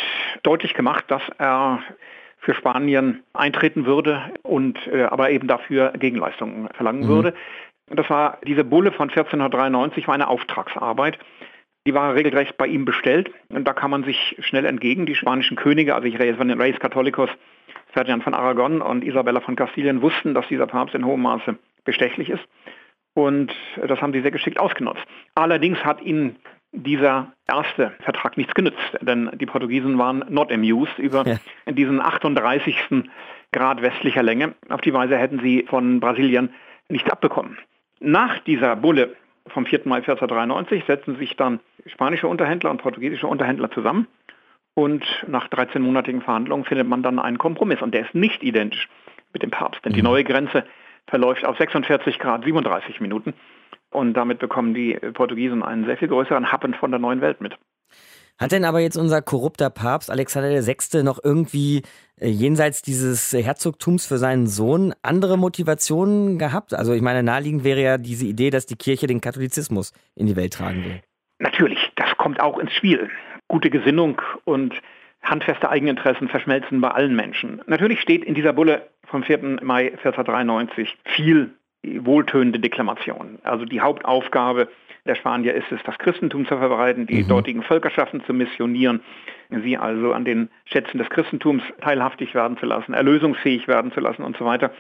deutlich 0.42 0.74
gemacht, 0.74 1.04
dass 1.08 1.22
er 1.38 1.82
für 2.38 2.54
Spanien 2.54 3.22
eintreten 3.32 3.86
würde 3.86 4.22
und 4.42 4.86
äh, 4.88 5.04
aber 5.04 5.30
eben 5.30 5.48
dafür 5.48 5.92
Gegenleistungen 5.92 6.68
verlangen 6.74 7.04
mhm. 7.04 7.08
würde. 7.08 7.34
Das 7.86 8.08
war 8.10 8.38
diese 8.46 8.64
Bulle 8.64 8.92
von 8.92 9.08
1493 9.08 10.06
war 10.06 10.14
eine 10.14 10.28
Auftragsarbeit. 10.28 11.18
Die 11.86 11.94
war 11.94 12.14
regelrecht 12.14 12.56
bei 12.56 12.66
ihm 12.66 12.84
bestellt 12.84 13.30
und 13.50 13.68
da 13.68 13.74
kam 13.74 13.90
man 13.90 14.04
sich 14.04 14.36
schnell 14.40 14.64
entgegen. 14.64 15.04
Die 15.04 15.14
spanischen 15.14 15.56
Könige, 15.56 15.94
also 15.94 16.08
ich 16.08 16.18
rede 16.18 16.36
von 16.36 16.48
den 16.48 16.60
Reyes 16.60 16.78
Catholicos, 16.80 17.28
Ferdinand 17.92 18.24
von 18.24 18.34
Aragon 18.34 18.80
und 18.80 19.04
Isabella 19.04 19.40
von 19.40 19.54
Kastilien, 19.54 20.00
wussten, 20.00 20.34
dass 20.34 20.48
dieser 20.48 20.66
Papst 20.66 20.94
in 20.94 21.04
hohem 21.04 21.22
Maße 21.22 21.56
bestechlich 21.84 22.30
ist. 22.30 22.42
Und 23.12 23.52
das 23.86 24.00
haben 24.00 24.12
sie 24.12 24.22
sehr 24.22 24.30
geschickt 24.30 24.58
ausgenutzt. 24.58 25.04
Allerdings 25.34 25.84
hat 25.84 26.00
ihnen 26.02 26.36
dieser 26.72 27.32
erste 27.46 27.92
Vertrag 28.00 28.36
nichts 28.36 28.54
genützt, 28.54 28.98
denn 29.00 29.30
die 29.34 29.46
Portugiesen 29.46 29.98
waren 29.98 30.24
not 30.28 30.50
amused 30.50 30.98
über 30.98 31.24
ja. 31.24 31.36
diesen 31.72 32.00
38. 32.00 32.76
Grad 33.52 33.82
westlicher 33.82 34.22
Länge. 34.22 34.54
Auf 34.68 34.80
die 34.80 34.92
Weise 34.92 35.16
hätten 35.16 35.38
sie 35.38 35.64
von 35.68 36.00
Brasilien 36.00 36.52
nichts 36.88 37.08
abbekommen. 37.08 37.58
Nach 38.00 38.40
dieser 38.40 38.74
Bulle 38.74 39.14
vom 39.48 39.66
4. 39.66 39.82
Mai 39.84 39.96
1493 39.96 40.84
setzen 40.86 41.16
sich 41.16 41.36
dann 41.36 41.60
spanische 41.86 42.28
Unterhändler 42.28 42.70
und 42.70 42.82
portugiesische 42.82 43.26
Unterhändler 43.26 43.70
zusammen 43.70 44.06
und 44.74 45.04
nach 45.26 45.48
13-monatigen 45.48 46.22
Verhandlungen 46.22 46.64
findet 46.64 46.88
man 46.88 47.02
dann 47.02 47.18
einen 47.18 47.38
Kompromiss 47.38 47.82
und 47.82 47.94
der 47.94 48.02
ist 48.02 48.14
nicht 48.14 48.42
identisch 48.42 48.88
mit 49.32 49.42
dem 49.42 49.50
Papst, 49.50 49.84
denn 49.84 49.92
die 49.92 50.00
mhm. 50.00 50.08
neue 50.08 50.24
Grenze 50.24 50.64
verläuft 51.06 51.44
auf 51.44 51.56
46 51.58 52.18
Grad 52.18 52.44
37 52.44 53.00
Minuten 53.00 53.34
und 53.90 54.14
damit 54.14 54.38
bekommen 54.38 54.74
die 54.74 54.94
Portugiesen 54.94 55.62
einen 55.62 55.84
sehr 55.84 55.96
viel 55.96 56.08
größeren 56.08 56.50
Happen 56.50 56.74
von 56.74 56.90
der 56.90 57.00
neuen 57.00 57.20
Welt 57.20 57.40
mit. 57.40 57.56
Hat 58.38 58.50
denn 58.50 58.64
aber 58.64 58.80
jetzt 58.80 58.96
unser 58.96 59.22
korrupter 59.22 59.70
Papst 59.70 60.10
Alexander 60.10 60.50
VI. 60.66 61.02
noch 61.02 61.20
irgendwie 61.22 61.82
äh, 62.20 62.28
jenseits 62.28 62.82
dieses 62.82 63.32
Herzogtums 63.32 64.06
für 64.06 64.18
seinen 64.18 64.46
Sohn 64.46 64.92
andere 65.02 65.38
Motivationen 65.38 66.38
gehabt? 66.38 66.74
Also 66.74 66.92
ich 66.94 67.02
meine, 67.02 67.22
naheliegend 67.22 67.62
wäre 67.62 67.82
ja 67.82 67.98
diese 67.98 68.26
Idee, 68.26 68.50
dass 68.50 68.66
die 68.66 68.76
Kirche 68.76 69.06
den 69.06 69.20
Katholizismus 69.20 69.92
in 70.16 70.26
die 70.26 70.36
Welt 70.36 70.54
tragen 70.54 70.84
will. 70.84 71.00
Natürlich, 71.38 71.78
das 71.96 72.16
kommt 72.16 72.40
auch 72.40 72.58
ins 72.58 72.72
Spiel. 72.72 73.08
Gute 73.48 73.70
Gesinnung 73.70 74.20
und 74.44 74.74
handfeste 75.22 75.70
Eigeninteressen 75.70 76.28
verschmelzen 76.28 76.80
bei 76.80 76.90
allen 76.90 77.14
Menschen. 77.14 77.62
Natürlich 77.66 78.00
steht 78.00 78.24
in 78.24 78.34
dieser 78.34 78.52
Bulle 78.52 78.88
vom 79.06 79.22
4. 79.22 79.60
Mai 79.62 79.92
1493 79.92 80.96
viel 81.04 81.50
wohltönende 81.84 82.58
Deklamation. 82.58 83.38
Also 83.42 83.64
die 83.64 83.80
Hauptaufgabe 83.80 84.68
der 85.06 85.14
Spanier 85.16 85.54
ist 85.54 85.70
es, 85.70 85.80
das 85.84 85.99
Christentum 85.99 86.46
zu 86.46 86.56
verbreiten, 86.56 87.06
die 87.06 87.23
mhm. 87.23 87.28
dortigen 87.28 87.62
Völkerschaften 87.62 88.25
zu 88.25 88.32
missionieren, 88.32 89.02
sie 89.50 89.76
also 89.76 90.12
an 90.12 90.25
den 90.25 90.49
Schätzen 90.64 90.99
des 90.99 91.11
Christentums 91.11 91.62
teilhaftig 91.80 92.34
werden 92.34 92.56
zu 92.56 92.66
lassen, 92.66 92.94
erlösungsfähig 92.94 93.68
werden 93.68 93.92
zu 93.92 94.00
lassen 94.00 94.23
und 94.23 94.37
so 94.37 94.44
weiter. 94.44 94.73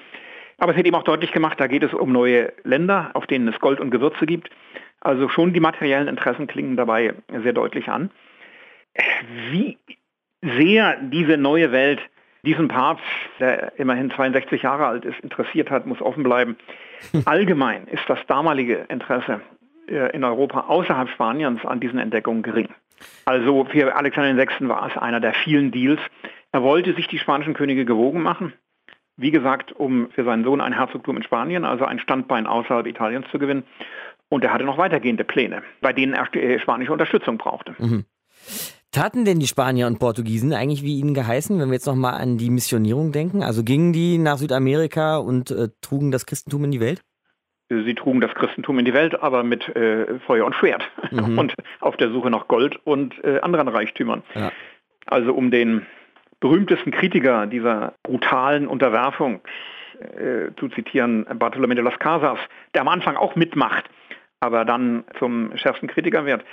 Aber 0.58 0.70
es 0.70 0.76
wird 0.76 0.86
eben 0.86 0.96
auch 0.96 1.04
deutlich 1.04 1.32
gemacht, 1.32 1.60
da 1.60 1.66
geht 1.66 1.82
es 1.82 1.92
um 1.92 2.12
neue 2.12 2.52
Länder, 2.62 3.10
auf 3.14 3.26
denen 3.26 3.48
es 3.48 3.58
Gold 3.60 3.80
und 3.80 3.90
Gewürze 3.90 4.24
gibt. 4.24 4.50
Also 5.00 5.28
schon 5.28 5.52
die 5.52 5.60
materiellen 5.60 6.08
Interessen 6.08 6.46
klingen 6.46 6.76
dabei 6.76 7.14
sehr 7.42 7.52
deutlich 7.52 7.88
an. 7.88 8.10
Wie 9.50 9.76
sehr 10.40 10.96
diese 11.02 11.36
neue 11.36 11.72
Welt 11.72 12.00
diesen 12.44 12.68
Papst, 12.68 13.04
der 13.40 13.72
immerhin 13.78 14.10
62 14.10 14.62
Jahre 14.62 14.86
alt 14.86 15.04
ist, 15.04 15.18
interessiert 15.20 15.70
hat, 15.70 15.86
muss 15.86 16.00
offen 16.00 16.22
bleiben. 16.22 16.56
Allgemein 17.24 17.86
ist 17.88 18.04
das 18.06 18.18
damalige 18.26 18.86
Interesse 18.88 19.40
in 19.86 20.24
Europa 20.24 20.60
außerhalb 20.68 21.08
Spaniens 21.10 21.64
an 21.64 21.80
diesen 21.80 21.98
Entdeckungen 21.98 22.42
gering. 22.42 22.68
Also 23.24 23.64
für 23.64 23.94
Alexander 23.96 24.36
VI. 24.36 24.68
war 24.68 24.88
es 24.88 24.96
einer 24.96 25.20
der 25.20 25.34
vielen 25.34 25.70
Deals. 25.70 26.00
Er 26.52 26.62
wollte 26.62 26.94
sich 26.94 27.08
die 27.08 27.18
spanischen 27.18 27.54
Könige 27.54 27.84
gewogen 27.84 28.22
machen. 28.22 28.52
Wie 29.16 29.30
gesagt, 29.30 29.72
um 29.72 30.10
für 30.10 30.24
seinen 30.24 30.44
Sohn 30.44 30.60
ein 30.60 30.72
Herzogtum 30.72 31.16
in 31.16 31.22
Spanien, 31.22 31.64
also 31.64 31.84
ein 31.84 31.98
Standbein 31.98 32.46
außerhalb 32.46 32.86
Italiens 32.86 33.26
zu 33.30 33.38
gewinnen. 33.38 33.64
Und 34.28 34.42
er 34.42 34.52
hatte 34.52 34.64
noch 34.64 34.78
weitergehende 34.78 35.24
Pläne, 35.24 35.62
bei 35.80 35.92
denen 35.92 36.14
er 36.14 36.34
äh, 36.34 36.58
spanische 36.58 36.92
Unterstützung 36.92 37.38
brauchte. 37.38 37.76
Mhm. 37.78 38.04
Taten 38.90 39.24
denn 39.24 39.40
die 39.40 39.46
Spanier 39.46 39.86
und 39.86 39.98
Portugiesen 39.98 40.52
eigentlich 40.52 40.82
wie 40.82 40.98
ihnen 40.98 41.14
geheißen, 41.14 41.58
wenn 41.58 41.68
wir 41.68 41.74
jetzt 41.74 41.86
nochmal 41.86 42.14
an 42.14 42.38
die 42.38 42.50
Missionierung 42.50 43.12
denken? 43.12 43.42
Also 43.42 43.64
gingen 43.64 43.92
die 43.92 44.18
nach 44.18 44.38
Südamerika 44.38 45.16
und 45.16 45.50
äh, 45.50 45.68
trugen 45.80 46.10
das 46.10 46.26
Christentum 46.26 46.64
in 46.64 46.70
die 46.70 46.80
Welt? 46.80 47.00
Sie 47.68 47.94
trugen 47.94 48.20
das 48.20 48.34
Christentum 48.34 48.78
in 48.78 48.84
die 48.84 48.92
Welt, 48.92 49.22
aber 49.22 49.42
mit 49.42 49.74
äh, 49.74 50.18
Feuer 50.20 50.44
und 50.44 50.54
Schwert 50.54 50.82
mhm. 51.10 51.38
und 51.38 51.54
auf 51.80 51.96
der 51.96 52.10
Suche 52.10 52.30
nach 52.30 52.46
Gold 52.48 52.78
und 52.84 53.22
äh, 53.24 53.40
anderen 53.40 53.68
Reichtümern. 53.68 54.22
Ja. 54.34 54.52
Also 55.06 55.32
um 55.32 55.50
den 55.50 55.86
berühmtesten 56.40 56.90
Kritiker 56.90 57.46
dieser 57.46 57.94
brutalen 58.02 58.66
Unterwerfung 58.66 59.40
äh, 59.98 60.54
zu 60.58 60.68
zitieren, 60.68 61.24
Bartolomé 61.24 61.74
de 61.74 61.82
las 61.82 61.98
Casas, 61.98 62.38
der 62.74 62.82
am 62.82 62.88
Anfang 62.88 63.16
auch 63.16 63.34
mitmacht, 63.34 63.88
aber 64.40 64.64
dann 64.64 65.04
zum 65.18 65.56
schärfsten 65.56 65.88
Kritiker 65.88 66.26
wird. 66.26 66.44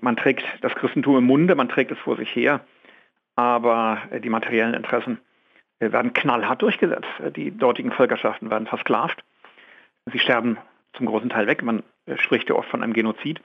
Man 0.00 0.16
trägt 0.16 0.44
das 0.62 0.74
Christentum 0.74 1.18
im 1.18 1.24
Munde, 1.24 1.54
man 1.54 1.68
trägt 1.68 1.92
es 1.92 1.98
vor 1.98 2.16
sich 2.16 2.34
her, 2.34 2.60
aber 3.36 4.02
äh, 4.10 4.20
die 4.20 4.30
materiellen 4.30 4.74
Interessen 4.74 5.18
äh, 5.78 5.92
werden 5.92 6.12
knallhart 6.12 6.60
durchgesetzt. 6.60 7.08
Die 7.36 7.56
dortigen 7.56 7.92
Völkerschaften 7.92 8.50
werden 8.50 8.66
versklavt 8.66 9.22
Sie 10.12 10.18
sterben 10.18 10.58
zum 10.94 11.06
großen 11.06 11.28
Teil 11.28 11.46
weg. 11.46 11.62
Man 11.62 11.82
äh, 12.06 12.16
spricht 12.18 12.48
ja 12.48 12.54
oft 12.54 12.68
von 12.68 12.82
einem 12.82 12.92
Genozid. 12.92 13.40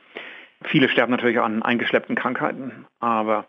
Viele 0.64 0.90
sterben 0.90 1.12
natürlich 1.12 1.40
an 1.40 1.64
eingeschleppten 1.64 2.16
Krankheiten, 2.16 2.86
aber 3.00 3.46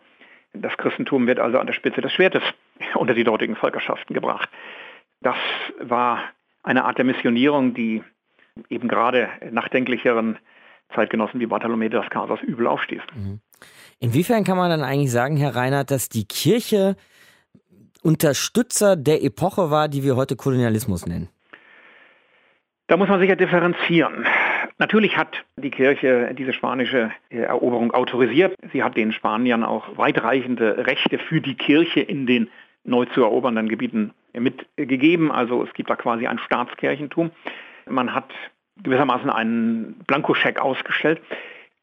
das 0.53 0.75
Christentum 0.77 1.27
wird 1.27 1.39
also 1.39 1.59
an 1.59 1.67
der 1.67 1.73
Spitze 1.73 2.01
des 2.01 2.11
Schwertes 2.11 2.43
unter 2.95 3.13
die 3.13 3.23
dortigen 3.23 3.55
Völkerschaften 3.55 4.13
gebracht. 4.13 4.49
Das 5.21 5.37
war 5.79 6.23
eine 6.63 6.85
Art 6.85 6.97
der 6.97 7.05
Missionierung, 7.05 7.73
die 7.73 8.03
eben 8.69 8.87
gerade 8.87 9.29
nachdenklicheren 9.51 10.37
Zeitgenossen 10.93 11.39
wie 11.39 11.47
Bartolomé 11.47 11.89
de 11.89 11.99
las 11.99 12.09
Casas 12.09 12.41
übel 12.41 12.67
aufstieß. 12.67 13.01
Mhm. 13.15 13.39
Inwiefern 13.99 14.43
kann 14.43 14.57
man 14.57 14.69
dann 14.69 14.83
eigentlich 14.83 15.11
sagen, 15.11 15.37
Herr 15.37 15.55
Reinhardt, 15.55 15.91
dass 15.91 16.09
die 16.09 16.25
Kirche 16.25 16.95
Unterstützer 18.01 18.95
der 18.95 19.23
Epoche 19.23 19.71
war, 19.71 19.87
die 19.87 20.03
wir 20.03 20.15
heute 20.15 20.35
Kolonialismus 20.35 21.05
nennen? 21.05 21.29
Da 22.87 22.97
muss 22.97 23.07
man 23.07 23.19
sicher 23.19 23.35
differenzieren. 23.35 24.25
Natürlich 24.77 25.17
hat 25.17 25.45
die 25.55 25.71
Kirche 25.71 26.33
diese 26.37 26.53
spanische 26.53 27.11
äh, 27.29 27.37
Eroberung 27.37 27.91
autorisiert. 27.91 28.55
Sie 28.71 28.83
hat 28.83 28.97
den 28.97 29.11
Spaniern 29.11 29.63
auch 29.63 29.97
weitreichende 29.97 30.85
Rechte 30.85 31.19
für 31.19 31.41
die 31.41 31.55
Kirche 31.55 32.01
in 32.01 32.25
den 32.25 32.49
neu 32.83 33.05
zu 33.05 33.21
erobernden 33.21 33.69
Gebieten 33.69 34.13
mitgegeben. 34.33 35.31
Also 35.31 35.63
es 35.63 35.73
gibt 35.73 35.89
da 35.89 35.95
quasi 35.95 36.27
ein 36.27 36.39
Staatskirchentum. 36.39 37.31
Man 37.87 38.13
hat 38.13 38.33
gewissermaßen 38.81 39.29
einen 39.29 39.99
Blankoscheck 40.07 40.59
ausgestellt. 40.59 41.21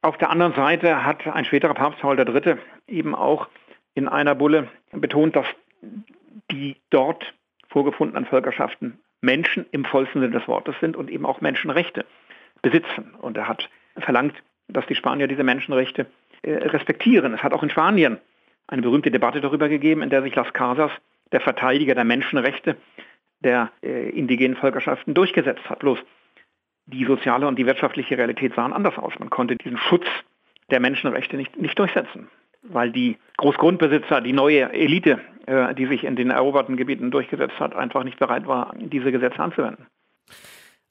Auf 0.02 0.18
der 0.18 0.30
anderen 0.30 0.54
Seite 0.54 1.04
hat 1.04 1.26
ein 1.26 1.44
späterer 1.44 1.74
Papst 1.74 2.00
Paul 2.00 2.18
III. 2.18 2.56
eben 2.88 3.14
auch 3.14 3.48
in 3.94 4.08
einer 4.08 4.34
Bulle 4.34 4.68
betont, 4.92 5.36
dass 5.36 5.46
die 6.50 6.76
dort 6.90 7.34
vorgefundenen 7.68 8.26
Völkerschaften 8.26 8.98
Menschen 9.20 9.66
im 9.72 9.84
vollsten 9.84 10.20
Sinne 10.20 10.38
des 10.38 10.48
Wortes 10.48 10.74
sind 10.80 10.96
und 10.96 11.10
eben 11.10 11.26
auch 11.26 11.40
Menschenrechte 11.40 12.04
besitzen. 12.62 13.14
Und 13.20 13.36
er 13.36 13.48
hat 13.48 13.68
verlangt, 13.96 14.34
dass 14.68 14.86
die 14.86 14.94
Spanier 14.94 15.26
diese 15.26 15.44
Menschenrechte 15.44 16.06
äh, 16.42 16.52
respektieren. 16.52 17.34
Es 17.34 17.42
hat 17.42 17.52
auch 17.52 17.62
in 17.62 17.70
Spanien 17.70 18.18
eine 18.66 18.82
berühmte 18.82 19.10
Debatte 19.10 19.40
darüber 19.40 19.68
gegeben, 19.68 20.02
in 20.02 20.10
der 20.10 20.22
sich 20.22 20.34
Las 20.34 20.52
Casas, 20.52 20.92
der 21.32 21.40
Verteidiger 21.40 21.94
der 21.94 22.04
Menschenrechte 22.04 22.76
der 23.40 23.70
äh, 23.82 24.10
indigenen 24.10 24.56
Völkerschaften, 24.56 25.14
durchgesetzt 25.14 25.68
hat. 25.68 25.80
Bloß 25.80 25.98
die 26.86 27.04
soziale 27.04 27.46
und 27.46 27.58
die 27.58 27.66
wirtschaftliche 27.66 28.18
Realität 28.18 28.54
sahen 28.54 28.72
anders 28.72 28.98
aus. 28.98 29.12
Man 29.18 29.30
konnte 29.30 29.56
diesen 29.56 29.78
Schutz 29.78 30.06
der 30.70 30.80
Menschenrechte 30.80 31.36
nicht, 31.36 31.56
nicht 31.60 31.78
durchsetzen, 31.78 32.28
weil 32.62 32.90
die 32.90 33.16
Großgrundbesitzer, 33.38 34.20
die 34.20 34.32
neue 34.32 34.72
Elite, 34.72 35.20
äh, 35.46 35.74
die 35.74 35.86
sich 35.86 36.04
in 36.04 36.16
den 36.16 36.30
eroberten 36.30 36.76
Gebieten 36.76 37.10
durchgesetzt 37.10 37.58
hat, 37.58 37.74
einfach 37.74 38.04
nicht 38.04 38.18
bereit 38.18 38.46
war, 38.46 38.74
diese 38.78 39.12
Gesetze 39.12 39.38
anzuwenden. 39.38 39.86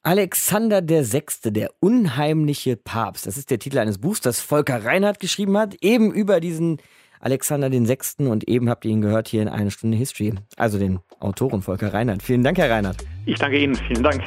Alexander 0.01 0.82
VI., 0.82 1.51
der 1.51 1.72
unheimliche 1.82 2.77
Papst. 2.77 3.27
Das 3.27 3.38
ist 3.38 3.51
der 3.51 3.60
Titel 3.60 3.79
eines 3.79 3.98
Buchs, 3.98 4.22
das 4.22 4.39
Volker 4.39 4.86
Reinhardt 4.86 5.20
geschrieben 5.20 5.58
hat, 5.58 5.75
eben 5.82 6.13
über 6.13 6.39
diesen 6.39 6.77
Alexander 7.20 7.70
VI. 7.70 8.27
Und 8.29 8.48
eben 8.48 8.70
habt 8.70 8.86
ihr 8.86 8.91
ihn 8.91 9.01
gehört 9.01 9.27
hier 9.27 9.41
in 9.41 9.50
einer 9.50 9.72
Stunde 9.72 9.98
History. 9.98 10.34
Also 10.56 10.79
den 10.79 11.00
Autoren 11.20 11.62
Volker 11.62 11.94
Reinhardt. 11.94 12.24
Vielen 12.24 12.44
Dank, 12.44 12.58
Herr 12.58 12.72
Reinhardt. 12.72 13.06
Ich 13.25 13.38
danke 13.38 13.58
Ihnen. 13.58 13.75
Vielen 13.75 14.03
Dank. 14.03 14.24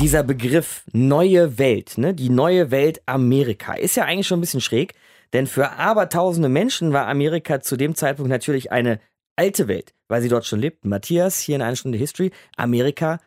Dieser 0.00 0.24
Begriff 0.24 0.82
neue 0.92 1.56
Welt, 1.56 1.98
ne, 1.98 2.14
die 2.14 2.28
neue 2.28 2.72
Welt 2.72 3.00
Amerika, 3.06 3.74
ist 3.74 3.94
ja 3.94 4.04
eigentlich 4.04 4.26
schon 4.26 4.38
ein 4.38 4.40
bisschen 4.40 4.60
schräg, 4.60 4.92
denn 5.34 5.46
für 5.46 5.72
abertausende 5.72 6.48
Menschen 6.48 6.94
war 6.94 7.06
Amerika 7.08 7.60
zu 7.60 7.76
dem 7.76 7.94
Zeitpunkt 7.94 8.30
natürlich 8.30 8.72
eine 8.72 9.00
alte 9.36 9.68
Welt, 9.68 9.92
weil 10.08 10.22
sie 10.22 10.28
dort 10.28 10.46
schon 10.46 10.60
lebten. 10.60 10.88
Matthias, 10.88 11.40
hier 11.40 11.56
in 11.56 11.62
einer 11.62 11.76
Stunde 11.76 11.98
History, 11.98 12.30
Amerika 12.56 13.18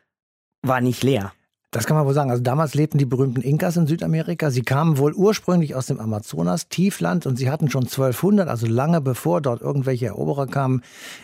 war 0.61 0.81
nicht 0.81 1.03
leer. 1.03 1.33
Das 1.77 1.85
kann 1.85 1.95
man 1.95 2.07
wohl 2.07 2.13
sagen. 2.15 2.31
Also 2.31 2.41
damals 2.41 2.73
lebten 2.73 2.97
die 2.97 3.05
berühmten 3.05 3.41
Inkas 3.41 3.77
in 3.77 3.85
Südamerika. 3.85 4.49
Sie 4.49 4.63
kamen 4.63 4.97
wohl 4.97 5.13
ursprünglich 5.13 5.75
aus 5.75 5.85
dem 5.85 5.99
Amazonas, 5.99 6.69
Tiefland, 6.69 7.27
und 7.27 7.37
sie 7.37 7.51
hatten 7.51 7.69
schon 7.69 7.83
1200, 7.83 8.49
also 8.49 8.65
lange 8.65 8.99
bevor 8.99 9.41
dort 9.41 9.61
irgendwelche 9.61 10.07
Eroberer 10.07 10.47
kamen, 10.47 10.81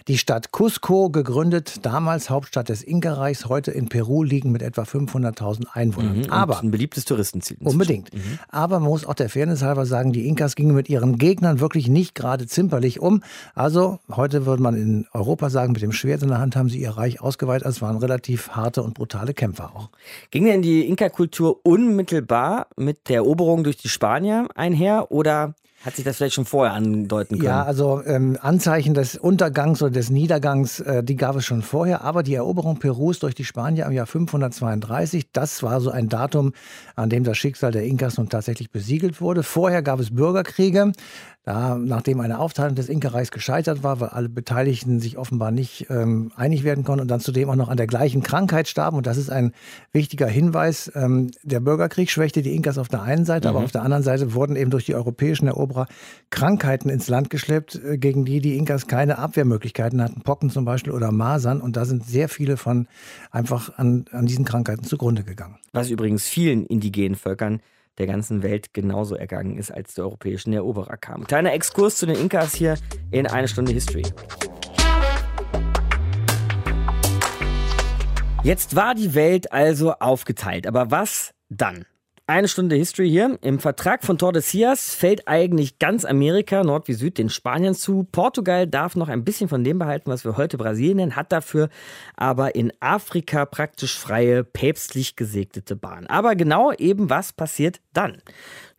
die 0.07 0.19
Stadt 0.19 0.51
Cusco 0.51 1.10
gegründet, 1.10 1.83
damals 1.83 2.29
Hauptstadt 2.29 2.69
des 2.69 2.83
Inka-Reichs, 2.83 3.50
heute 3.50 3.72
in 3.72 3.89
Peru 3.89 4.22
liegen 4.22 4.51
mit 4.51 4.62
etwa 4.62 4.83
500.000 4.83 5.65
Einwohnern. 5.74 6.19
Mhm, 6.19 6.29
Aber 6.29 6.60
ein 6.60 6.69
beliebtes 6.69 7.05
Touristenziel. 7.05 7.57
Unbedingt. 7.62 8.13
Mhm. 8.13 8.38
Aber 8.50 8.79
man 8.79 8.89
muss 8.89 9.07
auch 9.07 9.15
der 9.15 9.29
Fairness 9.29 9.63
halber 9.63 9.88
sagen, 9.88 10.13
die 10.13 10.27
Inkas 10.27 10.55
gingen 10.55 10.75
mit 10.75 10.88
ihren 10.88 11.17
Gegnern 11.17 11.62
wirklich 11.62 11.88
nicht 11.88 12.13
gerade 12.13 12.45
zimperlich 12.45 13.00
um. 13.00 13.24
Also 13.55 13.98
heute 14.12 14.45
würde 14.45 14.62
man 14.62 14.75
in 14.75 15.07
Europa 15.13 15.50
sagen, 15.50 15.74
mit 15.74 15.81
dem 15.81 15.93
Schwert 15.93 16.22
in 16.22 16.29
der 16.29 16.38
Hand 16.38 16.55
haben 16.55 16.69
sie 16.69 16.79
ihr 16.79 16.91
Reich 16.91 17.22
ausgeweitet. 17.22 17.65
Also 17.65 17.77
es 17.77 17.81
waren 17.81 17.98
relativ 17.98 18.50
harte 18.50 18.83
und 18.83 18.93
brutale 18.93 19.33
Kämpfer 19.33 19.75
auch. 19.75 19.89
Ging 20.43 20.51
denn 20.51 20.62
die 20.62 20.89
Inka-Kultur 20.89 21.65
unmittelbar 21.65 22.67
mit 22.75 23.07
der 23.07 23.15
Eroberung 23.15 23.63
durch 23.63 23.77
die 23.77 23.88
Spanier 23.88 24.50
einher 24.55 25.09
oder 25.09 25.55
hat 25.85 25.97
sich 25.97 26.05
das 26.05 26.17
vielleicht 26.17 26.35
schon 26.35 26.45
vorher 26.45 26.73
andeuten 26.73 27.35
können? 27.35 27.50
Ja, 27.50 27.63
also 27.63 28.01
ähm, 28.05 28.38
Anzeichen 28.41 28.93
des 28.93 29.17
Untergangs 29.17 29.81
oder 29.81 29.91
des 29.91 30.09
Niedergangs, 30.09 30.79
äh, 30.79 31.03
die 31.03 31.15
gab 31.15 31.35
es 31.35 31.45
schon 31.45 31.62
vorher. 31.62 32.03
Aber 32.03 32.23
die 32.23 32.35
Eroberung 32.35 32.79
Perus 32.79 33.19
durch 33.19 33.35
die 33.35 33.43
Spanier 33.43 33.85
im 33.85 33.91
Jahr 33.91 34.05
532, 34.05 35.31
das 35.31 35.62
war 35.63 35.81
so 35.81 35.91
ein 35.91 36.07
Datum, 36.07 36.53
an 36.95 37.10
dem 37.10 37.25
das 37.25 37.38
Schicksal 37.38 37.71
der 37.71 37.84
Inkas 37.84 38.17
nun 38.17 38.29
tatsächlich 38.29 38.69
besiegelt 38.69 39.19
wurde. 39.19 39.43
Vorher 39.43 39.82
gab 39.82 39.99
es 39.99 40.13
Bürgerkriege. 40.13 40.93
Da, 41.45 41.77
nachdem 41.77 42.21
eine 42.21 42.39
Aufteilung 42.39 42.73
des 42.73 42.88
Inka-Reichs 42.88 43.29
gescheitert 43.29 43.84
war, 43.84 43.99
weil 43.99 44.08
alle 44.10 44.29
Beteiligten 44.29 45.01
sich 45.01 45.17
offenbar 45.17 45.51
nicht 45.51 45.88
ähm, 45.89 46.32
einig 46.38 46.63
werden 46.63 46.86
konnten 46.86 47.01
und 47.01 47.10
dann 47.10 47.19
zudem 47.19 47.49
auch 47.49 47.58
noch 47.58 47.67
an 47.67 47.75
der 47.75 47.86
gleichen 47.86 48.23
Krankheit 48.23 48.69
starben. 48.69 48.95
Und 48.95 49.08
das 49.08 49.17
ist 49.17 49.29
ein 49.29 49.51
wichtiger 49.91 50.27
Hinweis. 50.27 50.89
Ähm, 50.95 51.32
der 51.43 51.60
Bürgerkrieg 51.60 52.10
schwächte 52.10 52.43
die 52.43 52.56
Inkas 52.56 52.77
auf 52.77 52.88
der 52.88 53.01
einen 53.01 53.25
Seite, 53.25 53.49
mhm. 53.49 53.56
aber 53.58 53.65
auf 53.65 53.73
der 53.73 53.82
anderen 53.82 54.03
Seite 54.03 54.34
wurden 54.34 54.56
eben 54.56 54.71
durch 54.71 54.86
die 54.86 54.95
europäischen 54.95 55.47
Eroberer 55.47 55.88
Krankheiten 56.29 56.88
ins 56.88 57.10
Land 57.10 57.29
geschleppt, 57.29 57.75
äh, 57.75 57.97
gegen 57.97 58.23
die 58.23 58.39
die 58.39 58.56
Inkas 58.56 58.88
keine 58.88 59.17
Abwehrmöglichkeiten 59.17 60.01
hatten. 60.01 60.21
Pocken 60.21 60.49
zum 60.49 60.63
Beispiel 60.63 60.93
oder 60.93 61.12
Masern. 61.12 61.60
Und 61.60 61.75
da 61.75 61.84
sind 61.84 62.06
sehr 62.06 62.29
viele 62.29 62.56
von 62.56 62.88
einfach 63.32 63.77
an, 63.77 64.06
an 64.12 64.27
diesen 64.27 64.45
Krankheiten 64.45 64.86
zugrunde 64.86 65.25
gegangen. 65.25 65.58
Was 65.73 65.89
übrigens 65.89 66.25
vielen 66.25 66.65
indigenen 66.65 67.15
Völkern 67.15 67.60
der 67.97 68.08
ganzen 68.08 68.43
Welt 68.43 68.73
genauso 68.73 69.15
ergangen 69.15 69.58
ist, 69.58 69.71
als 69.71 69.93
die 69.93 70.01
europäischen 70.01 70.53
Eroberer 70.53 70.97
kamen. 70.97 71.25
Kleiner 71.25 71.53
Exkurs 71.53 71.97
zu 71.97 72.06
den 72.06 72.15
Inkas 72.15 72.56
hier 72.56 72.77
in 73.12 73.27
eine 73.27 73.47
Stunde 73.47 73.71
History. 73.71 74.03
Jetzt 78.43 78.75
war 78.75 78.93
die 78.93 79.13
Welt 79.13 79.53
also 79.53 79.93
aufgeteilt, 79.93 80.67
aber 80.67 80.91
was 80.91 81.34
dann? 81.49 81.86
Eine 82.25 82.47
Stunde 82.47 82.77
History 82.77 83.10
hier. 83.10 83.38
Im 83.41 83.60
Vertrag 83.60 84.03
von 84.03 84.17
Tordesillas 84.17 84.95
fällt 84.95 85.27
eigentlich 85.27 85.77
ganz 85.77 86.06
Amerika, 86.06 86.63
Nord 86.63 86.88
wie 86.88 86.93
Süd, 86.93 87.17
den 87.17 87.29
Spaniern 87.29 87.75
zu. 87.75 88.08
Portugal 88.10 88.65
darf 88.65 88.95
noch 88.95 89.10
ein 89.10 89.25
bisschen 89.25 89.49
von 89.49 89.65
dem 89.65 89.77
behalten, 89.77 90.10
was 90.10 90.23
wir 90.23 90.38
heute 90.38 90.58
Brasilien 90.58 90.97
nennen, 90.97 91.17
hat 91.17 91.34
dafür 91.34 91.67
aber 92.15 92.56
in 92.56 92.71
Afrika 92.79 93.45
praktisch 93.45 93.99
freie, 93.99 94.45
päpstlich 94.45 95.17
gesegnete 95.17 95.75
Bahn. 95.75 96.08
Aber 96.08 96.36
genau 96.36 96.71
eben 96.71 97.10
was 97.10 97.34
passiert 97.34 97.82
dann? 97.93 98.21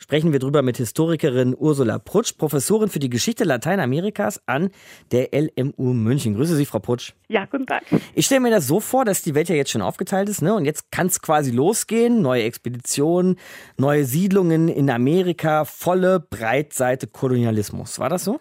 sprechen 0.05 0.33
wir 0.33 0.39
drüber 0.39 0.61
mit 0.61 0.77
Historikerin 0.77 1.57
Ursula 1.59 1.99
Prutsch, 1.99 2.37
Professorin 2.37 2.91
für 2.91 2.99
die 2.99 3.09
Geschichte 3.09 3.45
Lateinamerikas 3.45 4.43
an 4.45 4.69
der 5.13 5.31
LMU 5.33 5.95
München. 5.95 6.35
Grüße 6.35 6.57
Sie, 6.57 6.67
Frau 6.67 6.79
Prutsch. 6.79 7.15
Ja, 7.29 7.47
guten 7.47 7.67
Tag. 7.67 7.85
Ich 8.15 8.27
stelle 8.27 8.43
mir 8.43 8.51
das 8.51 8.67
so 8.67 8.81
vor, 8.81 9.07
dass 9.07 9.23
die 9.23 9.35
Welt 9.35 9.49
ja 9.49 9.55
jetzt 9.55 9.71
schon 9.71 9.81
aufgeteilt 9.81 10.29
ist, 10.29 10.43
ne? 10.43 10.55
Und 10.55 10.67
jetzt 10.67 10.91
kann 10.91 11.07
es 11.07 11.23
quasi 11.23 11.53
losgehen. 11.53 12.21
Neue 12.21 12.43
Expeditionen, 12.43 13.37
neue 13.79 14.05
Siedlungen 14.05 14.69
in 14.69 14.91
Amerika, 14.91 15.65
volle 15.65 16.21
Breitseite 16.21 17.07
Kolonialismus. 17.07 17.99
War 17.99 18.11
das 18.11 18.25
so? 18.25 18.41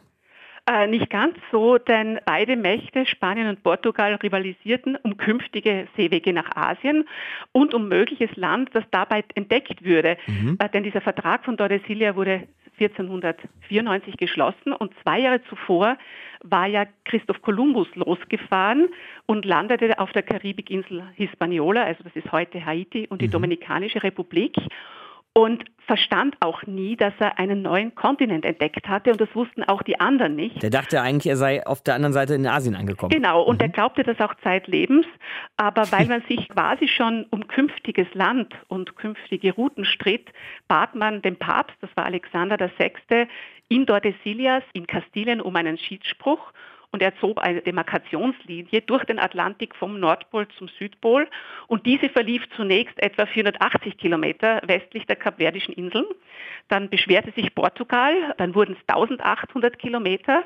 Äh, 0.65 0.87
nicht 0.87 1.09
ganz 1.09 1.35
so, 1.51 1.77
denn 1.77 2.21
beide 2.25 2.55
Mächte, 2.55 3.05
Spanien 3.05 3.49
und 3.49 3.63
Portugal, 3.63 4.15
rivalisierten 4.15 4.95
um 4.95 5.17
künftige 5.17 5.89
Seewege 5.97 6.31
nach 6.31 6.55
Asien 6.55 7.03
und 7.51 7.73
um 7.73 7.89
mögliches 7.89 8.33
Land, 8.37 8.69
das 8.71 8.85
dabei 8.89 9.25
entdeckt 9.35 9.83
würde. 9.83 10.15
Mhm. 10.25 10.57
Äh, 10.59 10.69
denn 10.69 10.83
dieser 10.83 11.01
Vertrag 11.01 11.43
von 11.43 11.57
Tordesillas 11.57 12.15
wurde 12.15 12.47
1494 12.79 14.15
geschlossen 14.15 14.71
und 14.71 14.93
zwei 15.03 15.19
Jahre 15.19 15.43
zuvor 15.49 15.97
war 16.43 16.67
ja 16.67 16.85
Christoph 17.03 17.41
Kolumbus 17.41 17.87
losgefahren 17.95 18.87
und 19.25 19.43
landete 19.43 19.99
auf 19.99 20.11
der 20.13 20.23
Karibikinsel 20.23 21.03
Hispaniola, 21.15 21.83
also 21.83 22.03
das 22.03 22.15
ist 22.15 22.31
heute 22.31 22.65
Haiti 22.65 23.07
und 23.09 23.21
die 23.21 23.27
mhm. 23.27 23.31
Dominikanische 23.31 24.01
Republik 24.01 24.55
und 25.33 25.63
verstand 25.85 26.35
auch 26.39 26.63
nie, 26.63 26.95
dass 26.95 27.13
er 27.19 27.39
einen 27.39 27.61
neuen 27.61 27.93
Kontinent 27.95 28.45
entdeckt 28.45 28.87
hatte 28.87 29.11
und 29.11 29.19
das 29.19 29.33
wussten 29.33 29.63
auch 29.63 29.81
die 29.81 29.99
anderen 29.99 30.35
nicht. 30.35 30.61
Der 30.61 30.69
dachte 30.69 31.01
eigentlich, 31.01 31.27
er 31.27 31.37
sei 31.37 31.65
auf 31.65 31.81
der 31.81 31.95
anderen 31.95 32.13
Seite 32.13 32.35
in 32.35 32.47
Asien 32.47 32.75
angekommen. 32.75 33.11
Genau, 33.11 33.41
und 33.41 33.55
mhm. 33.55 33.65
er 33.65 33.69
glaubte 33.69 34.03
das 34.03 34.19
auch 34.19 34.33
zeitlebens, 34.43 35.05
aber 35.57 35.91
weil 35.91 36.05
man 36.07 36.23
sich 36.29 36.47
quasi 36.49 36.87
schon 36.87 37.25
um 37.31 37.47
künftiges 37.47 38.07
Land 38.13 38.53
und 38.67 38.95
künftige 38.95 39.53
Routen 39.53 39.85
stritt, 39.85 40.29
bat 40.67 40.95
man 40.95 41.21
den 41.21 41.35
Papst, 41.35 41.75
das 41.81 41.89
war 41.95 42.05
Alexander 42.05 42.57
VI., 42.77 43.27
in 43.69 43.87
Tordesillas 43.87 44.63
in 44.73 44.85
Kastilien 44.85 45.41
um 45.41 45.55
einen 45.55 45.77
Schiedsspruch 45.77 46.51
und 46.93 47.01
er 47.01 47.17
zog 47.17 47.43
eine 47.43 47.61
Demarkationslinie 47.61 48.81
durch 48.81 49.03
den 49.05 49.17
Atlantik 49.17 49.75
vom 49.75 49.99
Nordpol 49.99 50.47
zum 50.59 50.67
Südpol. 50.67 51.27
Und 51.67 51.85
diese 51.87 52.07
verlief 52.07 52.43
zunächst 52.55 52.97
etwa 53.01 53.25
480 53.25 53.97
Kilometer 53.97 54.61
westlich 54.65 55.05
der 55.07 55.15
Kapverdischen 55.15 55.73
Inseln. 55.73 56.05
Dann 56.67 56.89
beschwerte 56.89 57.31
sich 57.31 57.53
Portugal, 57.55 58.13
dann 58.37 58.53
wurden 58.53 58.77
es 58.79 58.87
1800 58.87 59.79
Kilometer. 59.79 60.43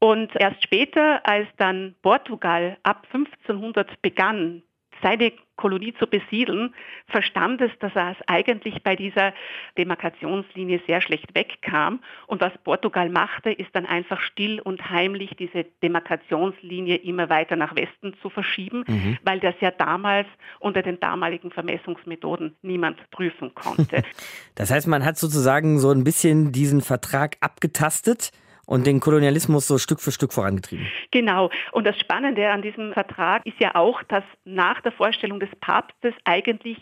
Und 0.00 0.34
erst 0.34 0.64
später, 0.64 1.24
als 1.26 1.46
dann 1.58 1.94
Portugal 2.02 2.76
ab 2.82 3.06
1500 3.12 4.02
begann, 4.02 4.62
seine 5.00 5.32
Kolonie 5.56 5.94
zu 5.98 6.06
besiedeln, 6.06 6.74
verstand 7.06 7.60
es, 7.60 7.70
dass 7.80 7.94
er 7.94 8.12
es 8.12 8.16
eigentlich 8.26 8.82
bei 8.82 8.96
dieser 8.96 9.32
Demarkationslinie 9.78 10.80
sehr 10.86 11.00
schlecht 11.00 11.34
wegkam. 11.34 12.00
Und 12.26 12.40
was 12.40 12.52
Portugal 12.64 13.08
machte, 13.08 13.50
ist 13.50 13.70
dann 13.72 13.86
einfach 13.86 14.20
still 14.20 14.60
und 14.60 14.90
heimlich 14.90 15.36
diese 15.38 15.64
Demarkationslinie 15.82 16.96
immer 16.96 17.28
weiter 17.28 17.56
nach 17.56 17.76
Westen 17.76 18.14
zu 18.20 18.30
verschieben, 18.30 18.84
mhm. 18.86 19.18
weil 19.22 19.40
das 19.40 19.54
ja 19.60 19.70
damals 19.70 20.26
unter 20.58 20.82
den 20.82 20.98
damaligen 21.00 21.50
Vermessungsmethoden 21.50 22.56
niemand 22.62 22.98
prüfen 23.10 23.54
konnte. 23.54 24.02
Das 24.54 24.70
heißt, 24.70 24.86
man 24.86 25.04
hat 25.04 25.18
sozusagen 25.18 25.80
so 25.80 25.90
ein 25.90 26.04
bisschen 26.04 26.52
diesen 26.52 26.80
Vertrag 26.80 27.36
abgetastet 27.40 28.30
und 28.66 28.86
den 28.86 29.00
Kolonialismus 29.00 29.66
so 29.66 29.78
Stück 29.78 30.00
für 30.00 30.12
Stück 30.12 30.32
vorangetrieben. 30.32 30.86
Genau. 31.10 31.50
Und 31.72 31.86
das 31.86 31.98
Spannende 31.98 32.50
an 32.50 32.62
diesem 32.62 32.92
Vertrag 32.92 33.44
ist 33.46 33.60
ja 33.60 33.74
auch, 33.74 34.02
dass 34.04 34.24
nach 34.44 34.80
der 34.80 34.92
Vorstellung 34.92 35.40
des 35.40 35.50
Papstes 35.60 36.14
eigentlich 36.24 36.78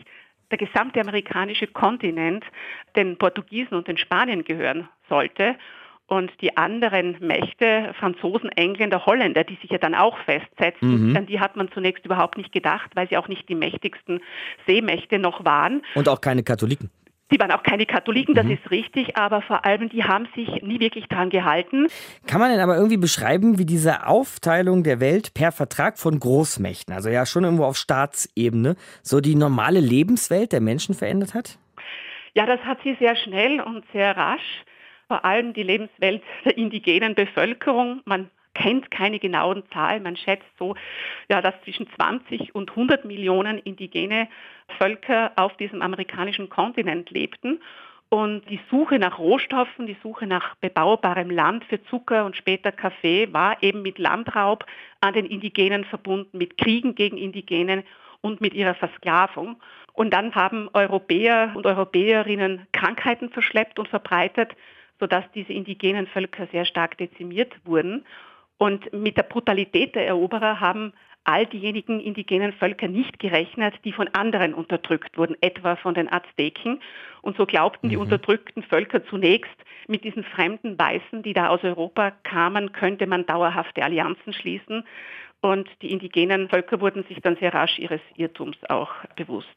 der 0.50 0.58
gesamte 0.58 1.00
amerikanische 1.00 1.66
Kontinent 1.66 2.44
den 2.94 3.16
Portugiesen 3.16 3.74
und 3.74 3.88
den 3.88 3.96
Spaniern 3.96 4.44
gehören 4.44 4.88
sollte. 5.08 5.56
Und 6.06 6.30
die 6.42 6.56
anderen 6.58 7.16
Mächte, 7.20 7.94
Franzosen, 7.98 8.50
Engländer, 8.50 9.06
Holländer, 9.06 9.44
die 9.44 9.56
sich 9.62 9.70
ja 9.70 9.78
dann 9.78 9.94
auch 9.94 10.18
festsetzen, 10.26 11.10
mhm. 11.10 11.16
an 11.16 11.26
die 11.26 11.40
hat 11.40 11.56
man 11.56 11.70
zunächst 11.72 12.04
überhaupt 12.04 12.36
nicht 12.36 12.52
gedacht, 12.52 12.90
weil 12.94 13.08
sie 13.08 13.16
auch 13.16 13.28
nicht 13.28 13.48
die 13.48 13.54
mächtigsten 13.54 14.20
Seemächte 14.66 15.18
noch 15.18 15.44
waren. 15.44 15.80
Und 15.94 16.10
auch 16.10 16.20
keine 16.20 16.42
Katholiken. 16.42 16.90
Sie 17.32 17.40
waren 17.40 17.50
auch 17.50 17.62
keine 17.62 17.86
Katholiken, 17.86 18.34
das 18.34 18.44
mhm. 18.44 18.52
ist 18.52 18.70
richtig, 18.70 19.16
aber 19.16 19.40
vor 19.40 19.64
allem, 19.64 19.88
die 19.88 20.04
haben 20.04 20.28
sich 20.36 20.48
nie 20.62 20.80
wirklich 20.80 21.06
daran 21.06 21.30
gehalten. 21.30 21.86
Kann 22.26 22.40
man 22.40 22.50
denn 22.50 22.60
aber 22.60 22.76
irgendwie 22.76 22.98
beschreiben, 22.98 23.58
wie 23.58 23.64
diese 23.64 24.06
Aufteilung 24.06 24.82
der 24.82 25.00
Welt 25.00 25.32
per 25.32 25.50
Vertrag 25.50 25.98
von 25.98 26.20
Großmächten, 26.20 26.92
also 26.92 27.08
ja 27.08 27.24
schon 27.24 27.44
irgendwo 27.44 27.64
auf 27.64 27.78
Staatsebene, 27.78 28.76
so 29.02 29.20
die 29.20 29.34
normale 29.34 29.80
Lebenswelt 29.80 30.52
der 30.52 30.60
Menschen 30.60 30.94
verändert 30.94 31.32
hat? 31.32 31.58
Ja, 32.34 32.44
das 32.44 32.60
hat 32.60 32.78
sie 32.84 32.96
sehr 33.00 33.16
schnell 33.16 33.60
und 33.62 33.82
sehr 33.94 34.14
rasch. 34.14 34.64
Vor 35.08 35.24
allem 35.24 35.54
die 35.54 35.62
Lebenswelt 35.62 36.22
der 36.44 36.58
indigenen 36.58 37.14
Bevölkerung. 37.14 38.02
Man 38.04 38.30
kennt 38.54 38.90
keine 38.90 39.18
genauen 39.18 39.62
Zahlen. 39.72 40.02
Man 40.02 40.16
schätzt 40.16 40.48
so, 40.58 40.74
ja, 41.28 41.40
dass 41.40 41.54
zwischen 41.64 41.88
20 41.96 42.54
und 42.54 42.70
100 42.70 43.04
Millionen 43.04 43.58
indigene 43.58 44.28
Völker 44.78 45.32
auf 45.36 45.56
diesem 45.56 45.82
amerikanischen 45.82 46.48
Kontinent 46.48 47.10
lebten. 47.10 47.60
Und 48.12 48.42
die 48.50 48.60
Suche 48.70 48.98
nach 48.98 49.18
Rohstoffen, 49.18 49.86
die 49.86 49.96
Suche 50.02 50.26
nach 50.26 50.54
bebaubarem 50.56 51.30
Land 51.30 51.64
für 51.64 51.82
Zucker 51.84 52.26
und 52.26 52.36
später 52.36 52.70
Kaffee 52.70 53.32
war 53.32 53.62
eben 53.62 53.80
mit 53.80 53.98
Landraub 53.98 54.66
an 55.00 55.14
den 55.14 55.24
Indigenen 55.24 55.84
verbunden, 55.84 56.36
mit 56.36 56.58
Kriegen 56.58 56.94
gegen 56.94 57.16
Indigenen 57.16 57.84
und 58.20 58.42
mit 58.42 58.52
ihrer 58.52 58.74
Versklavung. 58.74 59.56
Und 59.94 60.12
dann 60.12 60.34
haben 60.34 60.68
Europäer 60.74 61.52
und 61.54 61.64
Europäerinnen 61.64 62.66
Krankheiten 62.72 63.30
verschleppt 63.30 63.78
und 63.78 63.88
verbreitet, 63.88 64.52
sodass 65.00 65.24
diese 65.34 65.54
indigenen 65.54 66.06
Völker 66.06 66.46
sehr 66.52 66.66
stark 66.66 66.98
dezimiert 66.98 67.54
wurden. 67.64 68.04
Und 68.58 68.92
mit 68.92 69.16
der 69.16 69.24
Brutalität 69.24 69.94
der 69.94 70.06
Eroberer 70.06 70.60
haben 70.60 70.92
all 71.24 71.46
diejenigen 71.46 72.00
indigenen 72.00 72.52
Völker 72.52 72.88
nicht 72.88 73.18
gerechnet, 73.18 73.74
die 73.84 73.92
von 73.92 74.08
anderen 74.08 74.54
unterdrückt 74.54 75.16
wurden, 75.16 75.36
etwa 75.40 75.76
von 75.76 75.94
den 75.94 76.12
Azteken. 76.12 76.80
Und 77.22 77.36
so 77.36 77.46
glaubten 77.46 77.86
mhm. 77.86 77.90
die 77.90 77.96
unterdrückten 77.96 78.62
Völker 78.62 79.04
zunächst, 79.06 79.50
mit 79.88 80.04
diesen 80.04 80.24
fremden 80.24 80.78
Weißen, 80.78 81.22
die 81.22 81.32
da 81.32 81.48
aus 81.48 81.62
Europa 81.64 82.12
kamen, 82.22 82.72
könnte 82.72 83.06
man 83.06 83.26
dauerhafte 83.26 83.82
Allianzen 83.82 84.32
schließen. 84.32 84.84
Und 85.44 85.68
die 85.82 85.90
indigenen 85.90 86.48
Völker 86.48 86.80
wurden 86.80 87.02
sich 87.08 87.20
dann 87.20 87.36
sehr 87.36 87.52
rasch 87.52 87.76
ihres 87.80 88.00
Irrtums 88.14 88.56
auch 88.68 88.90
bewusst. 89.16 89.48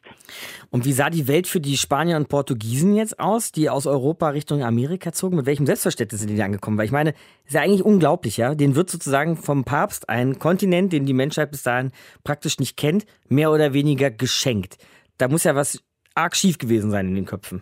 Und 0.71 0.83
wie 0.83 0.91
sah 0.91 1.11
die 1.11 1.27
Welt 1.27 1.45
für 1.45 1.59
die 1.61 1.77
Spanier 1.77 2.17
und 2.17 2.27
Portugiesen 2.27 2.95
jetzt 2.95 3.19
aus, 3.19 3.51
die 3.51 3.69
aus 3.69 3.85
Europa 3.85 4.29
Richtung 4.29 4.63
Amerika 4.63 5.11
zogen? 5.11 5.35
Mit 5.35 5.45
welchem 5.45 5.67
Selbstverständnis 5.67 6.21
sind 6.21 6.35
die 6.35 6.41
angekommen? 6.41 6.79
Weil 6.79 6.87
ich 6.87 6.91
meine, 6.91 7.13
ist 7.45 7.53
ja 7.53 7.61
eigentlich 7.61 7.85
unglaublich, 7.85 8.37
ja? 8.37 8.55
Den 8.55 8.75
wird 8.75 8.89
sozusagen 8.89 9.37
vom 9.37 9.63
Papst 9.63 10.09
ein 10.09 10.39
Kontinent, 10.39 10.91
den 10.91 11.05
die 11.05 11.13
Menschheit 11.13 11.51
bis 11.51 11.61
dahin 11.61 11.91
praktisch 12.23 12.57
nicht 12.57 12.77
kennt, 12.77 13.05
mehr 13.29 13.51
oder 13.51 13.73
weniger 13.73 14.09
geschenkt. 14.09 14.79
Da 15.19 15.27
muss 15.27 15.43
ja 15.43 15.53
was 15.53 15.83
arg 16.15 16.35
schief 16.35 16.57
gewesen 16.57 16.89
sein 16.89 17.09
in 17.09 17.13
den 17.13 17.25
Köpfen. 17.25 17.61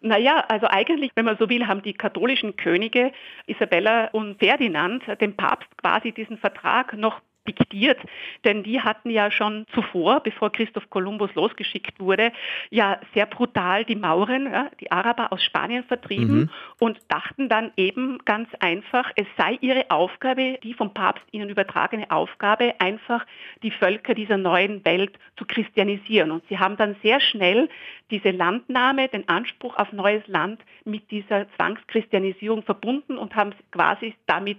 Naja, 0.00 0.44
also 0.48 0.66
eigentlich, 0.68 1.10
wenn 1.16 1.24
man 1.24 1.36
so 1.36 1.48
will, 1.48 1.66
haben 1.66 1.82
die 1.82 1.94
katholischen 1.94 2.56
Könige 2.56 3.10
Isabella 3.46 4.06
und 4.12 4.38
Ferdinand 4.38 5.02
dem 5.20 5.36
Papst 5.36 5.68
quasi 5.78 6.12
diesen 6.12 6.38
Vertrag 6.38 6.96
noch 6.96 7.20
diktiert, 7.46 7.98
denn 8.44 8.62
die 8.62 8.80
hatten 8.80 9.10
ja 9.10 9.30
schon 9.30 9.66
zuvor, 9.74 10.20
bevor 10.20 10.52
Christoph 10.52 10.90
Kolumbus 10.90 11.34
losgeschickt 11.34 11.98
wurde, 11.98 12.32
ja 12.70 13.00
sehr 13.14 13.26
brutal 13.26 13.84
die 13.84 13.96
Mauren, 13.96 14.52
ja, 14.52 14.70
die 14.80 14.90
Araber 14.90 15.32
aus 15.32 15.42
Spanien 15.42 15.84
vertrieben 15.84 16.40
mhm. 16.40 16.50
und 16.78 16.98
dachten 17.08 17.48
dann 17.48 17.72
eben 17.76 18.18
ganz 18.24 18.48
einfach, 18.60 19.10
es 19.16 19.26
sei 19.36 19.58
ihre 19.60 19.90
Aufgabe, 19.90 20.58
die 20.62 20.74
vom 20.74 20.92
Papst 20.92 21.24
ihnen 21.32 21.48
übertragene 21.48 22.10
Aufgabe, 22.10 22.74
einfach 22.78 23.24
die 23.62 23.70
Völker 23.70 24.14
dieser 24.14 24.36
neuen 24.36 24.84
Welt 24.84 25.18
zu 25.36 25.44
christianisieren. 25.44 26.30
Und 26.30 26.44
sie 26.48 26.58
haben 26.58 26.76
dann 26.76 26.96
sehr 27.02 27.20
schnell 27.20 27.68
diese 28.10 28.30
Landnahme, 28.30 29.08
den 29.08 29.28
Anspruch 29.28 29.76
auf 29.76 29.92
neues 29.92 30.26
Land 30.26 30.60
mit 30.84 31.10
dieser 31.10 31.46
Zwangschristianisierung 31.56 32.62
verbunden 32.62 33.16
und 33.16 33.34
haben 33.34 33.52
quasi 33.70 34.14
damit 34.26 34.58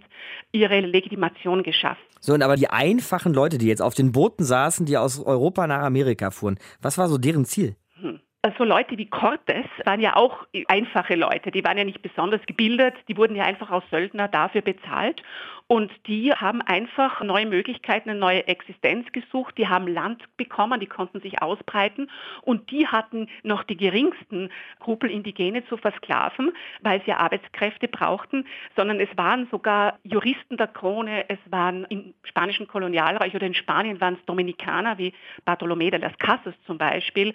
ihre 0.52 0.80
Legitimation 0.80 1.64
geschafft. 1.64 2.02
So, 2.24 2.36
aber 2.36 2.56
die 2.56 2.70
einfachen 2.72 3.34
Leute, 3.34 3.58
die 3.58 3.68
jetzt 3.68 3.82
auf 3.82 3.94
den 3.94 4.12
Booten 4.12 4.44
saßen, 4.44 4.86
die 4.86 4.98
aus 4.98 5.24
Europa 5.24 5.68
nach 5.68 5.82
Amerika 5.82 6.32
fuhren, 6.32 6.58
was 6.82 6.98
war 6.98 7.08
so 7.08 7.18
deren 7.18 7.46
Ziel? 7.46 7.76
Hm. 8.00 8.20
Also 8.44 8.64
Leute 8.64 8.98
wie 8.98 9.08
Cortes 9.08 9.66
waren 9.86 10.00
ja 10.00 10.16
auch 10.16 10.48
einfache 10.68 11.14
Leute, 11.14 11.52
die 11.52 11.64
waren 11.64 11.78
ja 11.78 11.84
nicht 11.84 12.02
besonders 12.02 12.42
gebildet, 12.48 12.96
die 13.08 13.16
wurden 13.16 13.36
ja 13.36 13.44
einfach 13.44 13.70
als 13.70 13.84
Söldner 13.92 14.28
dafür 14.28 14.62
bezahlt 14.62 15.22
und 15.72 15.90
die 16.06 16.34
haben 16.34 16.62
einfach 16.62 17.22
neue 17.22 17.46
Möglichkeiten, 17.46 18.10
eine 18.10 18.20
neue 18.20 18.46
Existenz 18.46 19.10
gesucht. 19.14 19.58
Die 19.58 19.70
haben 19.70 19.88
Land 19.88 20.22
bekommen, 20.36 20.82
die 20.82 20.86
konnten 20.86 21.22
sich 21.22 21.42
ausbreiten. 21.42 22.12
Und 22.42 22.70
die 22.72 22.88
hatten 22.88 23.30
noch 23.44 23.64
die 23.64 23.78
geringsten 23.78 24.50
Skrupel, 24.76 25.10
Indigene 25.10 25.66
zu 25.68 25.78
versklaven, 25.78 26.52
weil 26.82 27.02
sie 27.06 27.14
Arbeitskräfte 27.14 27.88
brauchten, 27.88 28.46
sondern 28.76 29.00
es 29.00 29.08
waren 29.16 29.48
sogar 29.50 29.98
Juristen 30.04 30.58
der 30.58 30.68
Krone, 30.68 31.30
es 31.30 31.40
waren 31.50 31.86
im 31.86 32.16
spanischen 32.24 32.68
Kolonialreich 32.68 33.34
oder 33.34 33.48
in 33.48 33.54
Spanien 33.54 34.02
waren 34.02 34.16
es 34.16 34.26
Dominikaner 34.26 34.98
wie 34.98 35.14
Bartolomé 35.46 35.90
de 35.90 36.02
las 36.02 36.18
Casas 36.18 36.54
zum 36.66 36.80
Beispiel, 36.80 37.34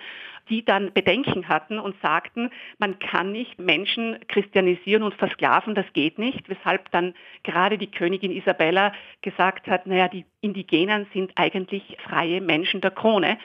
die 0.49 0.65
dann 0.65 0.93
Bedenken 0.93 1.49
hatten 1.49 1.79
und 1.79 1.97
sagten, 2.03 2.51
man 2.79 2.99
kann 2.99 3.33
nicht 3.33 3.59
Menschen 3.59 4.19
christianisieren 4.29 5.03
und 5.03 5.15
versklaven, 5.15 5.75
das 5.75 5.87
geht 5.93 6.19
nicht, 6.19 6.49
weshalb 6.49 6.91
dann 6.91 7.15
gerade 7.43 7.79
die 7.79 7.91
Königin 7.91 8.26
Königin 8.27 8.43
Isabella 8.43 8.93
gesagt 9.23 9.67
hat, 9.67 9.87
naja, 9.87 10.09
die 10.09 10.25
Indigenen 10.41 11.07
sind 11.13 11.33
eigentlich 11.37 11.97
freie 12.09 12.41
Menschen 12.41 12.81
der 12.81 12.91
Krone. 12.91 13.39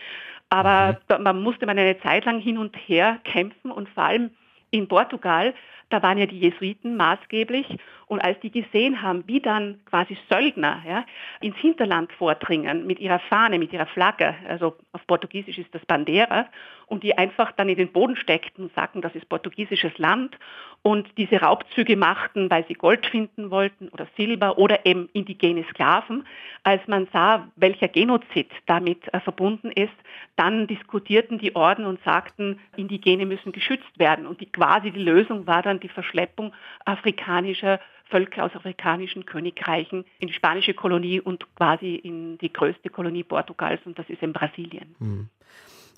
Aber 0.50 1.00
mhm. 1.10 1.24
man 1.24 1.42
musste 1.42 1.66
man 1.66 1.78
eine 1.78 2.00
Zeit 2.00 2.26
lang 2.26 2.40
hin 2.40 2.58
und 2.58 2.76
her 2.76 3.20
kämpfen 3.24 3.72
und 3.72 3.90
vor 3.90 4.04
allem 4.04 4.32
in 4.72 4.88
Portugal, 4.88 5.54
da 5.90 6.02
waren 6.02 6.18
ja 6.18 6.26
die 6.26 6.40
Jesuiten 6.40 6.96
maßgeblich 6.96 7.68
und 8.12 8.20
als 8.20 8.38
die 8.42 8.52
gesehen 8.52 9.02
haben, 9.02 9.24
wie 9.26 9.40
dann 9.40 9.80
quasi 9.86 10.18
Söldner 10.30 10.84
ja, 10.86 11.06
ins 11.40 11.56
Hinterland 11.56 12.12
vordringen 12.12 12.86
mit 12.86 13.00
ihrer 13.00 13.20
Fahne, 13.20 13.58
mit 13.58 13.72
ihrer 13.72 13.86
Flagge, 13.86 14.36
also 14.50 14.76
auf 14.92 15.08
Portugiesisch 15.08 15.58
ist 15.58 15.74
das 15.74 15.86
Bandera, 15.86 16.48
und 16.88 17.04
die 17.04 17.18
einfach 17.18 17.54
dann 17.54 17.70
in 17.70 17.78
den 17.78 17.94
Boden 17.94 18.18
steckten 18.18 18.66
und 18.66 18.76
sagten, 18.76 19.02
das 19.02 19.16
ist 19.16 19.30
portugiesisches 19.30 19.98
Land 19.98 20.38
und 20.82 21.08
diese 21.18 21.40
Raubzüge 21.40 21.96
machten, 21.96 22.50
weil 22.50 22.66
sie 22.68 22.74
Gold 22.74 23.06
finden 23.06 23.50
wollten 23.50 23.88
oder 23.88 24.08
Silber 24.18 24.58
oder 24.58 24.86
eben 24.86 25.08
indigene 25.14 25.64
Sklaven. 25.70 26.26
Als 26.64 26.86
man 26.88 27.08
sah, 27.14 27.48
welcher 27.56 27.88
Genozid 27.88 28.52
damit 28.66 29.02
äh, 29.14 29.22
verbunden 29.22 29.72
ist, 29.72 29.94
dann 30.36 30.68
diskutierten 30.68 31.38
die 31.38 31.56
Orden 31.56 31.86
und 31.86 32.04
sagten, 32.04 32.60
Indigene 32.76 33.26
müssen 33.26 33.54
geschützt 33.54 33.98
werden. 33.98 34.28
Und 34.28 34.42
die, 34.42 34.52
quasi 34.52 34.92
die 34.92 35.04
Lösung 35.04 35.48
war 35.48 35.62
dann 35.62 35.80
die 35.80 35.88
Verschleppung 35.88 36.52
afrikanischer 36.84 37.80
Völker 38.12 38.46
aus 38.46 38.54
afrikanischen 38.54 39.26
Königreichen 39.26 40.06
in 40.20 40.28
die 40.28 40.34
spanische 40.34 40.74
Kolonie 40.74 41.20
und 41.20 41.46
quasi 41.56 41.96
in 41.96 42.38
die 42.38 42.54
größte 42.54 42.90
Kolonie 42.90 43.24
Portugals 43.24 43.82
und 43.86 43.98
das 43.98 44.08
ist 44.10 44.22
in 44.22 44.34
Brasilien. 44.34 44.96
Mhm. 45.00 45.30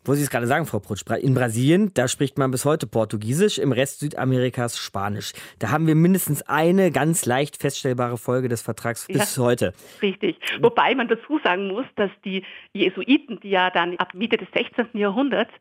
Wo 0.06 0.14
Sie 0.16 0.22
es 0.22 0.30
gerade 0.30 0.48
sagen, 0.48 0.66
Frau 0.66 0.80
Prutsch, 0.80 1.04
in 1.22 1.34
Brasilien, 1.34 1.94
da 1.94 2.10
spricht 2.10 2.38
man 2.38 2.52
bis 2.52 2.66
heute 2.66 2.88
Portugiesisch, 2.88 3.58
im 3.58 3.72
Rest 3.72 4.02
Südamerikas 4.02 4.78
Spanisch. 4.78 5.32
Da 5.60 5.72
haben 5.72 5.88
wir 5.88 5.96
mindestens 5.96 6.42
eine 6.42 6.92
ganz 6.92 7.26
leicht 7.26 7.56
feststellbare 7.56 8.18
Folge 8.18 8.50
des 8.50 8.62
Vertrags 8.62 9.08
bis 9.08 9.38
ja, 9.38 9.44
heute. 9.44 9.74
Richtig. 10.02 10.38
Wobei 10.60 10.94
man 10.94 11.08
dazu 11.08 11.40
sagen 11.42 11.68
muss, 11.68 11.86
dass 11.96 12.12
die 12.26 12.44
Jesuiten, 12.74 13.40
die 13.40 13.52
ja 13.52 13.70
dann 13.70 13.96
ab 13.96 14.14
Mitte 14.14 14.36
des 14.36 14.50
16. 14.54 14.88
Jahrhunderts 15.00 15.54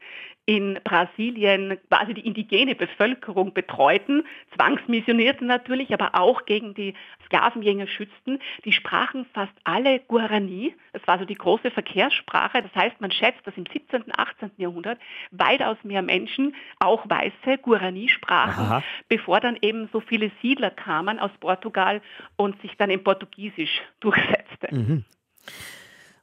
in 0.45 0.79
Brasilien 0.83 1.79
quasi 1.89 2.15
die 2.15 2.27
indigene 2.27 2.75
Bevölkerung 2.75 3.55
betreuten, 3.55 4.25
zwangsmissionierten 4.57 5.47
natürlich, 5.47 5.95
aber 5.95 6.15
auch 6.15 6.47
gegen 6.47 6.75
die 6.75 6.95
Sklavenjäger 7.27 7.87
schützten, 7.87 8.41
die 8.65 8.73
sprachen 8.73 9.25
fast 9.35 9.53
alle 9.63 10.01
Guarani. 10.01 10.75
Das 10.93 11.07
war 11.07 11.19
so 11.19 11.25
die 11.25 11.37
große 11.37 11.71
Verkehrssprache. 11.71 12.63
Das 12.63 12.75
heißt, 12.75 13.01
man 13.01 13.13
schätzt, 13.13 13.47
dass 13.47 13.57
im 13.57 13.67
17., 13.67 14.03
und 14.03 14.19
18. 14.19 14.51
Jahrhundert 14.57 14.99
weitaus 15.31 15.77
mehr 15.85 16.03
Menschen, 16.03 16.57
auch 16.81 17.09
Weiße, 17.09 17.59
Guarani 17.63 18.09
sprachen, 18.09 18.65
Aha. 18.65 18.83
bevor 19.09 19.39
dann 19.41 19.57
eben 19.61 19.89
so 19.93 20.01
viele 20.01 20.33
Siedler 20.41 20.71
kamen 20.71 21.21
aus 21.21 21.31
Portugal 21.39 22.03
und 22.37 22.61
sich 22.63 22.77
dann 22.77 22.91
in 22.91 23.05
Portugiesisch 23.05 23.83
durchsetzte. 24.01 24.75
Mhm. 24.75 25.05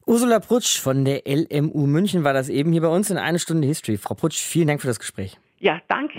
Ursula 0.09 0.39
Prutsch 0.39 0.79
von 0.79 1.05
der 1.05 1.21
LMU 1.27 1.85
München 1.85 2.23
war 2.23 2.33
das 2.33 2.49
eben 2.49 2.71
hier 2.71 2.81
bei 2.81 2.87
uns 2.87 3.11
in 3.11 3.19
eine 3.19 3.37
Stunde 3.37 3.67
History. 3.67 3.95
Frau 3.95 4.15
Prutsch, 4.15 4.39
vielen 4.39 4.67
Dank 4.67 4.81
für 4.81 4.87
das 4.87 4.97
Gespräch. 4.97 5.37
Ja, 5.59 5.79
danke. 5.87 6.17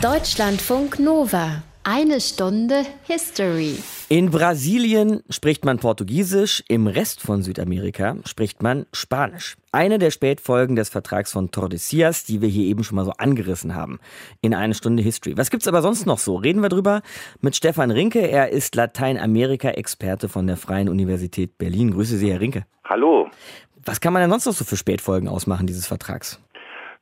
Deutschlandfunk 0.00 1.00
Nova. 1.00 1.64
Eine 1.84 2.20
Stunde 2.20 2.84
History. 3.04 3.76
In 4.08 4.30
Brasilien 4.30 5.22
spricht 5.30 5.64
man 5.64 5.78
Portugiesisch, 5.78 6.62
im 6.68 6.86
Rest 6.86 7.20
von 7.20 7.42
Südamerika 7.42 8.16
spricht 8.24 8.62
man 8.62 8.86
Spanisch. 8.92 9.56
Eine 9.72 9.98
der 9.98 10.10
Spätfolgen 10.10 10.76
des 10.76 10.88
Vertrags 10.88 11.32
von 11.32 11.50
Tordesillas, 11.50 12.24
die 12.24 12.42
wir 12.42 12.48
hier 12.48 12.66
eben 12.66 12.84
schon 12.84 12.96
mal 12.96 13.04
so 13.04 13.12
angerissen 13.12 13.74
haben. 13.74 14.00
In 14.40 14.54
eine 14.54 14.74
Stunde 14.74 15.02
History. 15.02 15.36
Was 15.36 15.50
gibt's 15.50 15.68
aber 15.68 15.80
sonst 15.80 16.04
noch 16.04 16.18
so? 16.18 16.36
Reden 16.36 16.62
wir 16.62 16.68
drüber 16.68 17.02
mit 17.40 17.56
Stefan 17.56 17.90
Rinke. 17.90 18.20
Er 18.20 18.50
ist 18.50 18.74
Lateinamerika-Experte 18.74 20.28
von 20.28 20.46
der 20.46 20.56
Freien 20.56 20.88
Universität 20.88 21.58
Berlin. 21.58 21.92
Grüße 21.92 22.18
Sie, 22.18 22.30
Herr 22.30 22.40
Rinke. 22.40 22.66
Hallo. 22.84 23.30
Was 23.84 24.00
kann 24.00 24.12
man 24.12 24.20
denn 24.20 24.30
sonst 24.30 24.46
noch 24.46 24.52
so 24.52 24.64
für 24.64 24.76
Spätfolgen 24.76 25.28
ausmachen 25.28 25.66
dieses 25.66 25.86
Vertrags? 25.86 26.38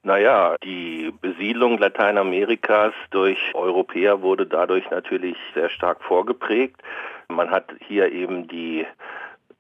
Naja, 0.07 0.55
die 0.63 1.13
Besiedlung 1.21 1.79
Lateinamerikas 1.79 2.95
durch 3.11 3.39
Europäer 3.55 4.23
wurde 4.23 4.47
dadurch 4.47 4.89
natürlich 4.89 5.37
sehr 5.53 5.69
stark 5.69 6.01
vorgeprägt. 6.01 6.81
Man 7.27 7.51
hat 7.51 7.75
hier 7.89 8.13
eben 8.13 8.47
die 8.47 8.87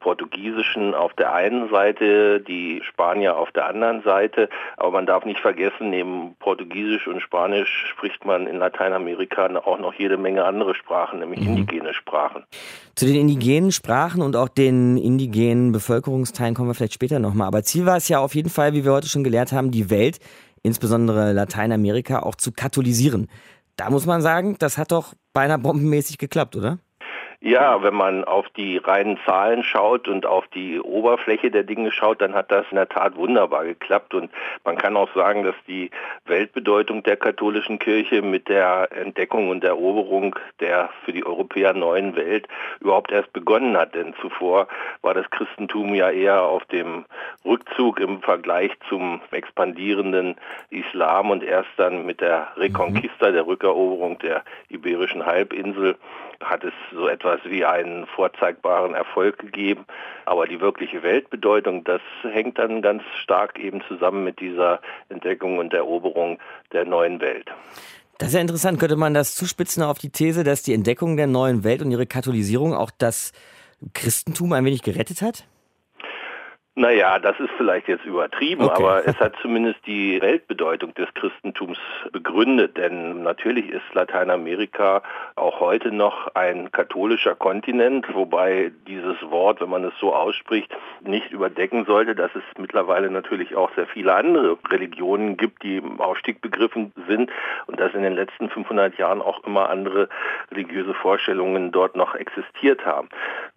Portugiesischen 0.06 0.94
auf 0.94 1.14
der 1.14 1.34
einen 1.34 1.68
Seite, 1.68 2.40
die 2.40 2.80
Spanier 2.88 3.36
auf 3.36 3.50
der 3.50 3.66
anderen 3.66 4.04
Seite. 4.04 4.48
Aber 4.76 4.92
man 4.92 5.04
darf 5.04 5.24
nicht 5.24 5.40
vergessen, 5.40 5.90
neben 5.90 6.36
Portugiesisch 6.38 7.08
und 7.08 7.20
Spanisch 7.20 7.86
spricht 7.90 8.24
man 8.24 8.46
in 8.46 8.58
Lateinamerika 8.58 9.48
auch 9.64 9.80
noch 9.80 9.94
jede 9.94 10.16
Menge 10.16 10.44
andere 10.44 10.76
Sprachen, 10.76 11.18
nämlich 11.18 11.40
mhm. 11.40 11.56
indigene 11.56 11.92
Sprachen. 11.92 12.44
Zu 12.94 13.06
den 13.06 13.16
indigenen 13.16 13.72
Sprachen 13.72 14.22
und 14.22 14.36
auch 14.36 14.48
den 14.48 14.96
indigenen 14.96 15.72
Bevölkerungsteilen 15.72 16.54
kommen 16.54 16.68
wir 16.68 16.74
vielleicht 16.74 16.94
später 16.94 17.18
nochmal. 17.18 17.48
Aber 17.48 17.64
Ziel 17.64 17.84
war 17.84 17.96
es 17.96 18.08
ja 18.08 18.20
auf 18.20 18.36
jeden 18.36 18.50
Fall, 18.50 18.74
wie 18.74 18.84
wir 18.84 18.92
heute 18.92 19.08
schon 19.08 19.24
gelehrt 19.24 19.50
haben, 19.50 19.72
die 19.72 19.90
Welt, 19.90 20.20
insbesondere 20.62 21.32
Lateinamerika, 21.32 22.20
auch 22.20 22.36
zu 22.36 22.52
katholisieren. 22.52 23.26
Da 23.74 23.90
muss 23.90 24.06
man 24.06 24.22
sagen, 24.22 24.54
das 24.60 24.78
hat 24.78 24.92
doch 24.92 25.14
beinahe 25.32 25.58
bombenmäßig 25.58 26.18
geklappt, 26.18 26.54
oder? 26.54 26.78
Ja, 27.40 27.82
wenn 27.82 27.94
man 27.94 28.24
auf 28.24 28.48
die 28.56 28.78
reinen 28.78 29.18
Zahlen 29.26 29.62
schaut 29.62 30.08
und 30.08 30.24
auf 30.24 30.46
die 30.48 30.80
Oberfläche 30.80 31.50
der 31.50 31.64
Dinge 31.64 31.92
schaut, 31.92 32.22
dann 32.22 32.34
hat 32.34 32.50
das 32.50 32.64
in 32.70 32.76
der 32.76 32.88
Tat 32.88 33.16
wunderbar 33.16 33.64
geklappt. 33.64 34.14
Und 34.14 34.30
man 34.64 34.76
kann 34.76 34.96
auch 34.96 35.12
sagen, 35.14 35.44
dass 35.44 35.54
die 35.68 35.90
Weltbedeutung 36.24 37.02
der 37.02 37.16
katholischen 37.16 37.78
Kirche 37.78 38.22
mit 38.22 38.48
der 38.48 38.88
Entdeckung 38.90 39.50
und 39.50 39.64
Eroberung 39.64 40.34
der 40.60 40.88
für 41.04 41.12
die 41.12 41.26
Europäer 41.26 41.74
neuen 41.74 42.16
Welt 42.16 42.48
überhaupt 42.80 43.12
erst 43.12 43.32
begonnen 43.32 43.76
hat. 43.76 43.94
Denn 43.94 44.14
zuvor 44.20 44.66
war 45.02 45.12
das 45.12 45.28
Christentum 45.30 45.94
ja 45.94 46.10
eher 46.10 46.42
auf 46.42 46.64
dem 46.66 47.04
Rückzug 47.44 48.00
im 48.00 48.22
Vergleich 48.22 48.72
zum 48.88 49.20
expandierenden 49.30 50.36
Islam 50.70 51.30
und 51.30 51.44
erst 51.44 51.70
dann 51.76 52.06
mit 52.06 52.20
der 52.20 52.48
Reconquista, 52.56 53.30
der 53.30 53.46
Rückeroberung 53.46 54.18
der 54.18 54.42
iberischen 54.70 55.26
Halbinsel, 55.26 55.96
hat 56.42 56.64
es 56.64 56.72
so 56.92 57.08
etwas 57.08 57.40
wie 57.44 57.64
einen 57.64 58.06
vorzeigbaren 58.06 58.94
Erfolg 58.94 59.38
gegeben. 59.38 59.86
Aber 60.24 60.46
die 60.46 60.60
wirkliche 60.60 61.02
Weltbedeutung, 61.02 61.84
das 61.84 62.00
hängt 62.22 62.58
dann 62.58 62.82
ganz 62.82 63.02
stark 63.22 63.58
eben 63.58 63.82
zusammen 63.88 64.24
mit 64.24 64.40
dieser 64.40 64.80
Entdeckung 65.08 65.58
und 65.58 65.72
Eroberung 65.72 66.38
der 66.72 66.84
neuen 66.84 67.20
Welt. 67.20 67.50
Das 68.18 68.28
ist 68.28 68.34
ja 68.34 68.40
interessant. 68.40 68.80
Könnte 68.80 68.96
man 68.96 69.14
das 69.14 69.34
zuspitzen 69.34 69.82
auf 69.82 69.98
die 69.98 70.10
These, 70.10 70.42
dass 70.42 70.62
die 70.62 70.72
Entdeckung 70.72 71.16
der 71.16 71.26
neuen 71.26 71.64
Welt 71.64 71.82
und 71.82 71.90
ihre 71.90 72.06
Katholisierung 72.06 72.74
auch 72.74 72.90
das 72.96 73.32
Christentum 73.92 74.52
ein 74.52 74.64
wenig 74.64 74.82
gerettet 74.82 75.20
hat? 75.20 75.44
Naja, 76.78 77.18
das 77.18 77.40
ist 77.40 77.48
vielleicht 77.56 77.88
jetzt 77.88 78.04
übertrieben, 78.04 78.64
okay. 78.64 78.74
aber 78.76 79.06
es 79.06 79.18
hat 79.18 79.32
zumindest 79.40 79.78
die 79.86 80.20
Weltbedeutung 80.20 80.92
des 80.92 81.08
Christentums 81.14 81.78
begründet, 82.12 82.76
denn 82.76 83.22
natürlich 83.22 83.70
ist 83.70 83.94
Lateinamerika 83.94 85.02
auch 85.36 85.58
heute 85.60 85.90
noch 85.90 86.34
ein 86.34 86.70
katholischer 86.72 87.34
Kontinent, 87.34 88.06
wobei 88.14 88.72
dieses 88.86 89.16
Wort, 89.22 89.62
wenn 89.62 89.70
man 89.70 89.84
es 89.84 89.94
so 89.98 90.14
ausspricht, 90.14 90.70
nicht 91.00 91.30
überdecken 91.30 91.86
sollte, 91.86 92.14
dass 92.14 92.30
es 92.34 92.42
mittlerweile 92.58 93.10
natürlich 93.10 93.56
auch 93.56 93.70
sehr 93.74 93.86
viele 93.86 94.14
andere 94.14 94.58
Religionen 94.68 95.38
gibt, 95.38 95.62
die 95.62 95.78
im 95.78 95.98
Aufstieg 95.98 96.42
begriffen 96.42 96.92
sind 97.08 97.30
und 97.68 97.80
dass 97.80 97.94
in 97.94 98.02
den 98.02 98.16
letzten 98.16 98.50
500 98.50 98.98
Jahren 98.98 99.22
auch 99.22 99.42
immer 99.44 99.70
andere 99.70 100.10
religiöse 100.50 100.92
Vorstellungen 100.92 101.72
dort 101.72 101.96
noch 101.96 102.14
existiert 102.14 102.84
haben. 102.84 103.08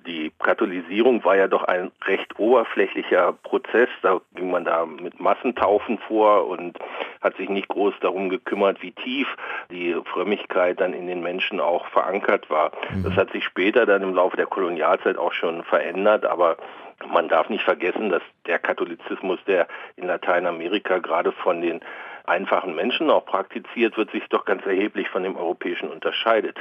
Die 0.06 0.32
Katholisierung 0.40 1.24
war 1.26 1.36
ja 1.36 1.48
doch 1.48 1.64
ein 1.64 1.92
recht 2.06 2.40
oberflächlicher 2.40 3.34
Prozess. 3.34 3.90
Da 4.02 4.22
ging 4.34 4.50
man 4.50 4.66
da 4.66 4.86
mit 4.86 5.20
Massentaufen 5.20 5.98
vor 6.00 6.48
und 6.48 6.80
hat 7.22 7.36
sich 7.36 7.50
nicht 7.50 7.68
groß 7.68 7.94
darum 8.02 8.30
gekümmert, 8.30 8.82
wie 8.82 8.94
tief 8.94 9.28
die 9.70 9.96
Frömmigkeit 10.06 10.80
dann 10.80 10.94
in 10.94 11.08
den 11.08 11.22
Menschen 11.22 11.60
auch 11.60 11.86
verankert 11.88 12.50
war. 12.50 12.72
Mhm. 12.92 13.04
Das 13.04 13.14
hat 13.16 13.32
sich 13.32 13.44
später 13.44 13.86
dann 13.86 14.02
im 14.02 14.14
Laufe 14.14 14.38
der 14.38 14.46
Kolonialzeit 14.46 15.18
auch 15.18 15.34
schon 15.34 15.64
verändert, 15.64 16.26
aber 16.26 16.58
man 17.08 17.28
darf 17.28 17.50
nicht 17.50 17.64
vergessen, 17.64 18.10
dass 18.10 18.24
der 18.46 18.60
Katholizismus, 18.60 19.40
der 19.48 19.68
in 19.96 20.08
Lateinamerika 20.08 21.00
gerade 21.00 21.32
von 21.32 21.62
den 21.62 21.82
einfachen 22.26 22.76
Menschen 22.76 23.10
auch 23.10 23.26
praktiziert 23.26 23.98
wird, 23.98 24.12
sich 24.12 24.24
doch 24.30 24.46
ganz 24.46 24.66
erheblich 24.66 25.10
von 25.10 25.24
dem 25.24 25.36
europäischen 25.36 25.90
unterscheidet. 25.90 26.58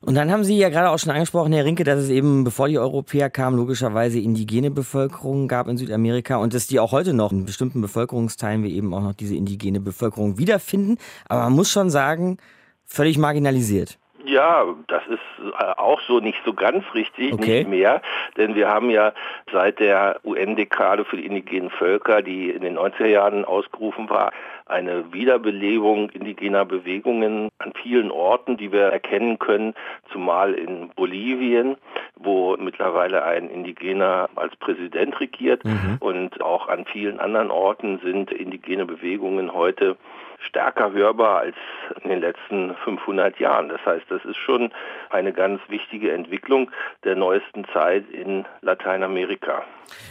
Und 0.00 0.14
dann 0.14 0.30
haben 0.30 0.44
Sie 0.44 0.56
ja 0.56 0.68
gerade 0.68 0.90
auch 0.90 0.98
schon 0.98 1.12
angesprochen, 1.12 1.52
Herr 1.52 1.64
Rinke, 1.64 1.82
dass 1.82 1.98
es 1.98 2.10
eben, 2.10 2.44
bevor 2.44 2.68
die 2.68 2.78
Europäer 2.78 3.30
kamen, 3.30 3.56
logischerweise 3.56 4.20
indigene 4.20 4.70
Bevölkerung 4.70 5.48
gab 5.48 5.66
in 5.66 5.76
Südamerika 5.76 6.36
und 6.36 6.54
dass 6.54 6.68
die 6.68 6.78
auch 6.78 6.92
heute 6.92 7.14
noch 7.14 7.32
in 7.32 7.44
bestimmten 7.44 7.80
Bevölkerungsteilen 7.80 8.62
wir 8.62 8.70
eben 8.70 8.94
auch 8.94 9.02
noch 9.02 9.14
diese 9.14 9.34
indigene 9.34 9.80
Bevölkerung 9.80 10.38
wiederfinden. 10.38 10.98
Aber 11.28 11.42
man 11.44 11.54
muss 11.54 11.70
schon 11.70 11.90
sagen, 11.90 12.38
völlig 12.86 13.18
marginalisiert. 13.18 13.98
Ja, 14.24 14.64
das 14.88 15.02
ist 15.06 15.20
äh, 15.58 15.64
auch 15.76 16.00
so 16.02 16.20
nicht 16.20 16.38
so 16.44 16.52
ganz 16.52 16.84
richtig, 16.92 17.32
okay. 17.32 17.60
nicht 17.60 17.68
mehr, 17.68 18.02
denn 18.36 18.54
wir 18.54 18.68
haben 18.68 18.90
ja 18.90 19.12
seit 19.50 19.78
der 19.78 20.20
UN-Dekade 20.22 21.04
für 21.04 21.16
die 21.16 21.24
indigenen 21.24 21.70
Völker, 21.70 22.20
die 22.20 22.50
in 22.50 22.60
den 22.60 22.76
90er 22.76 23.06
Jahren 23.06 23.44
ausgerufen 23.44 24.10
war, 24.10 24.32
eine 24.68 25.12
Wiederbelebung 25.12 26.10
indigener 26.10 26.64
Bewegungen 26.64 27.48
an 27.58 27.72
vielen 27.82 28.10
Orten, 28.10 28.56
die 28.56 28.72
wir 28.72 28.84
erkennen 28.84 29.38
können, 29.38 29.74
zumal 30.12 30.54
in 30.54 30.90
Bolivien, 30.96 31.76
wo 32.16 32.56
mittlerweile 32.56 33.24
ein 33.24 33.48
Indigener 33.48 34.28
als 34.34 34.54
Präsident 34.56 35.18
regiert 35.20 35.64
mhm. 35.64 35.96
und 36.00 36.40
auch 36.40 36.68
an 36.68 36.84
vielen 36.84 37.20
anderen 37.20 37.50
Orten 37.50 37.98
sind 38.02 38.30
indigene 38.30 38.86
Bewegungen 38.86 39.52
heute 39.52 39.96
stärker 40.40 40.92
hörbar 40.92 41.40
als 41.40 41.56
in 42.02 42.10
den 42.10 42.20
letzten 42.20 42.74
500 42.84 43.38
Jahren. 43.40 43.68
Das 43.68 43.84
heißt, 43.84 44.04
das 44.08 44.24
ist 44.24 44.36
schon 44.36 44.72
eine 45.10 45.32
ganz 45.32 45.60
wichtige 45.68 46.12
Entwicklung 46.12 46.70
der 47.04 47.16
neuesten 47.16 47.64
Zeit 47.72 48.08
in 48.10 48.44
Lateinamerika. 48.62 49.64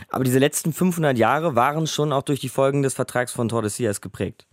Aber 0.09 0.23
diese 0.23 0.39
letzten 0.39 0.73
500 0.73 1.17
Jahre 1.17 1.55
waren 1.55 1.87
schon 1.87 2.11
auch 2.11 2.23
durch 2.23 2.39
die 2.39 2.49
Folgen 2.49 2.81
des 2.81 2.93
Vertrags 2.93 3.33
von 3.33 3.47
Tordesillas 3.47 4.01
geprägt. 4.01 4.46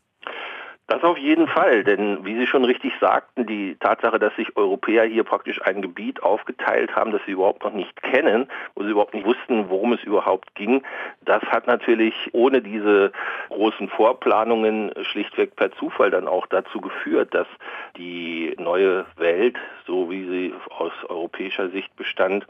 Das 0.87 1.03
auf 1.03 1.17
jeden 1.17 1.49
Fall, 1.49 1.83
denn 1.83 2.27
wie 2.27 2.37
Sie 2.37 2.47
schon 2.47 2.65
richtig 2.65 2.93
sagten, 3.01 3.47
die 3.47 3.75
Tatsache, 3.81 4.19
dass 4.19 4.37
sich 4.37 4.55
Europäer 4.55 5.05
hier 5.05 5.25
praktisch 5.25 5.63
ein 5.63 5.81
Gebiet 5.81 6.23
aufgeteilt 6.23 6.95
haben, 6.95 7.11
das 7.11 7.23
sie 7.25 7.33
überhaupt 7.33 7.65
noch 7.65 7.73
nicht 7.73 8.03
kennen, 8.03 8.49
wo 8.75 8.83
sie 8.83 8.91
überhaupt 8.91 9.15
nicht 9.15 9.25
wussten, 9.27 9.71
worum 9.71 9.95
es 9.95 10.03
überhaupt 10.03 10.55
ging, 10.55 10.83
das 11.25 11.43
hat 11.45 11.67
natürlich 11.67 12.15
ohne 12.33 12.61
diese 12.61 13.13
großen 13.49 13.89
Vorplanungen 13.89 14.93
schlichtweg 15.05 15.57
per 15.57 15.73
Zufall 15.73 16.11
dann 16.11 16.29
auch 16.29 16.47
dazu 16.47 16.83
geführt, 16.83 17.33
dass 17.33 17.49
die 17.97 18.55
neue 18.59 19.07
Welt, 19.17 19.57
so 19.87 20.11
wie 20.11 20.29
sie 20.29 20.55
aus 20.69 20.93
europäischer 21.09 21.71
Sicht 21.71 21.97
bestand, 21.97 22.47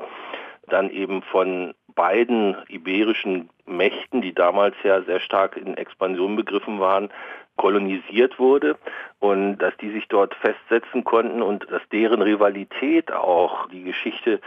dann 0.66 0.90
eben 0.90 1.22
von 1.22 1.74
beiden 1.94 2.56
iberischen 2.68 3.48
Mächten, 3.66 4.20
die 4.22 4.34
damals 4.34 4.74
ja 4.82 5.02
sehr 5.02 5.20
stark 5.20 5.56
in 5.56 5.76
Expansion 5.76 6.36
begriffen 6.36 6.80
waren, 6.80 7.10
kolonisiert 7.56 8.38
wurde 8.38 8.76
und 9.24 9.56
dass 9.56 9.74
die 9.78 9.90
sich 9.90 10.06
dort 10.08 10.34
festsetzen 10.34 11.02
konnten 11.02 11.40
und 11.40 11.66
dass 11.70 11.80
deren 11.90 12.20
Rivalität 12.20 13.10
auch 13.10 13.66
die 13.70 13.82
Geschichte 13.82 14.38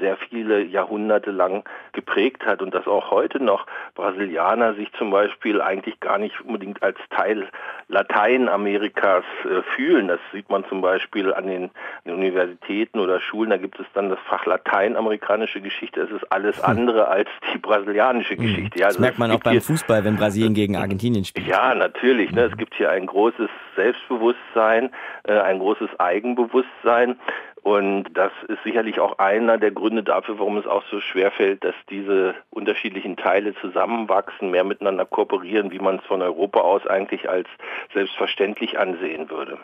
sehr 0.00 0.16
viele 0.16 0.60
Jahrhunderte 0.60 1.30
lang 1.30 1.62
geprägt 1.92 2.44
hat 2.44 2.60
und 2.60 2.74
dass 2.74 2.88
auch 2.88 3.12
heute 3.12 3.40
noch 3.40 3.64
Brasilianer 3.94 4.74
sich 4.74 4.90
zum 4.94 5.12
Beispiel 5.12 5.60
eigentlich 5.60 6.00
gar 6.00 6.18
nicht 6.18 6.40
unbedingt 6.40 6.82
als 6.82 6.98
Teil 7.10 7.48
Lateinamerikas 7.86 9.22
äh, 9.44 9.62
fühlen. 9.76 10.08
Das 10.08 10.18
sieht 10.32 10.50
man 10.50 10.64
zum 10.64 10.80
Beispiel 10.80 11.32
an 11.32 11.46
den, 11.46 11.70
den, 12.04 12.14
Universitäten 12.14 12.98
oder 12.98 13.20
Schulen. 13.20 13.50
Da 13.50 13.56
gibt 13.56 13.78
es 13.78 13.86
dann 13.94 14.08
das 14.08 14.18
Fach 14.26 14.46
Lateinamerikanische 14.46 15.60
Geschichte. 15.60 16.00
Es 16.00 16.10
ist 16.10 16.24
alles 16.32 16.56
hm. 16.56 16.64
andere 16.64 17.06
als 17.06 17.28
die 17.52 17.58
brasilianische 17.58 18.34
hm. 18.34 18.42
Geschichte. 18.42 18.80
Ja, 18.80 18.86
also 18.86 18.96
das 18.96 19.00
merkt 19.00 19.18
man 19.20 19.30
auch 19.30 19.40
beim 19.40 19.60
Fußball, 19.60 20.04
wenn 20.04 20.16
Brasilien 20.16 20.54
gegen 20.54 20.76
Argentinien 20.76 21.24
spielt. 21.24 21.46
Ja, 21.46 21.72
natürlich. 21.72 22.32
Ne? 22.32 22.46
Es 22.46 22.56
gibt 22.56 22.74
hier 22.74 22.90
ein 22.90 23.06
großes 23.06 23.48
Selbstbewusstsein, 23.76 24.23
äh, 24.32 25.38
ein 25.38 25.58
großes 25.58 25.88
Eigenbewusstsein. 25.98 27.16
Und 27.64 28.08
das 28.12 28.30
ist 28.48 28.62
sicherlich 28.62 29.00
auch 29.00 29.18
einer 29.18 29.56
der 29.56 29.70
Gründe 29.70 30.02
dafür, 30.02 30.38
warum 30.38 30.58
es 30.58 30.66
auch 30.66 30.82
so 30.90 31.00
schwer 31.00 31.30
fällt, 31.30 31.64
dass 31.64 31.74
diese 31.88 32.34
unterschiedlichen 32.50 33.16
Teile 33.16 33.54
zusammenwachsen, 33.54 34.50
mehr 34.50 34.64
miteinander 34.64 35.06
kooperieren, 35.06 35.70
wie 35.70 35.78
man 35.78 35.96
es 35.96 36.04
von 36.04 36.20
Europa 36.20 36.60
aus 36.60 36.86
eigentlich 36.86 37.26
als 37.26 37.48
selbstverständlich 37.94 38.78
ansehen 38.78 39.30
würde. 39.30 39.56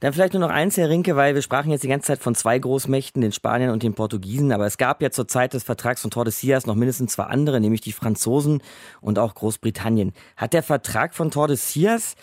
Dann 0.00 0.12
vielleicht 0.12 0.32
nur 0.32 0.40
noch 0.40 0.50
eins, 0.50 0.76
Herr 0.76 0.88
Rinke, 0.88 1.14
weil 1.14 1.36
wir 1.36 1.42
sprachen 1.42 1.70
jetzt 1.70 1.84
die 1.84 1.88
ganze 1.88 2.08
Zeit 2.08 2.18
von 2.18 2.34
zwei 2.34 2.58
Großmächten, 2.58 3.22
den 3.22 3.30
Spaniern 3.30 3.70
und 3.70 3.84
den 3.84 3.94
Portugiesen, 3.94 4.50
aber 4.50 4.66
es 4.66 4.76
gab 4.76 5.00
ja 5.00 5.10
zur 5.10 5.28
Zeit 5.28 5.54
des 5.54 5.62
Vertrags 5.62 6.02
von 6.02 6.10
Tordesillas 6.10 6.66
noch 6.66 6.74
mindestens 6.74 7.12
zwei 7.12 7.24
andere, 7.24 7.60
nämlich 7.60 7.82
die 7.82 7.92
Franzosen 7.92 8.62
und 9.00 9.20
auch 9.20 9.36
Großbritannien. 9.36 10.12
Hat 10.36 10.54
der 10.54 10.64
Vertrag 10.64 11.14
von 11.14 11.30
Tordesillas 11.30 12.16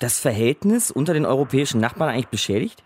das 0.00 0.18
Verhältnis 0.18 0.90
unter 0.90 1.14
den 1.14 1.26
europäischen 1.26 1.80
Nachbarn 1.80 2.10
eigentlich 2.10 2.28
beschädigt? 2.28 2.82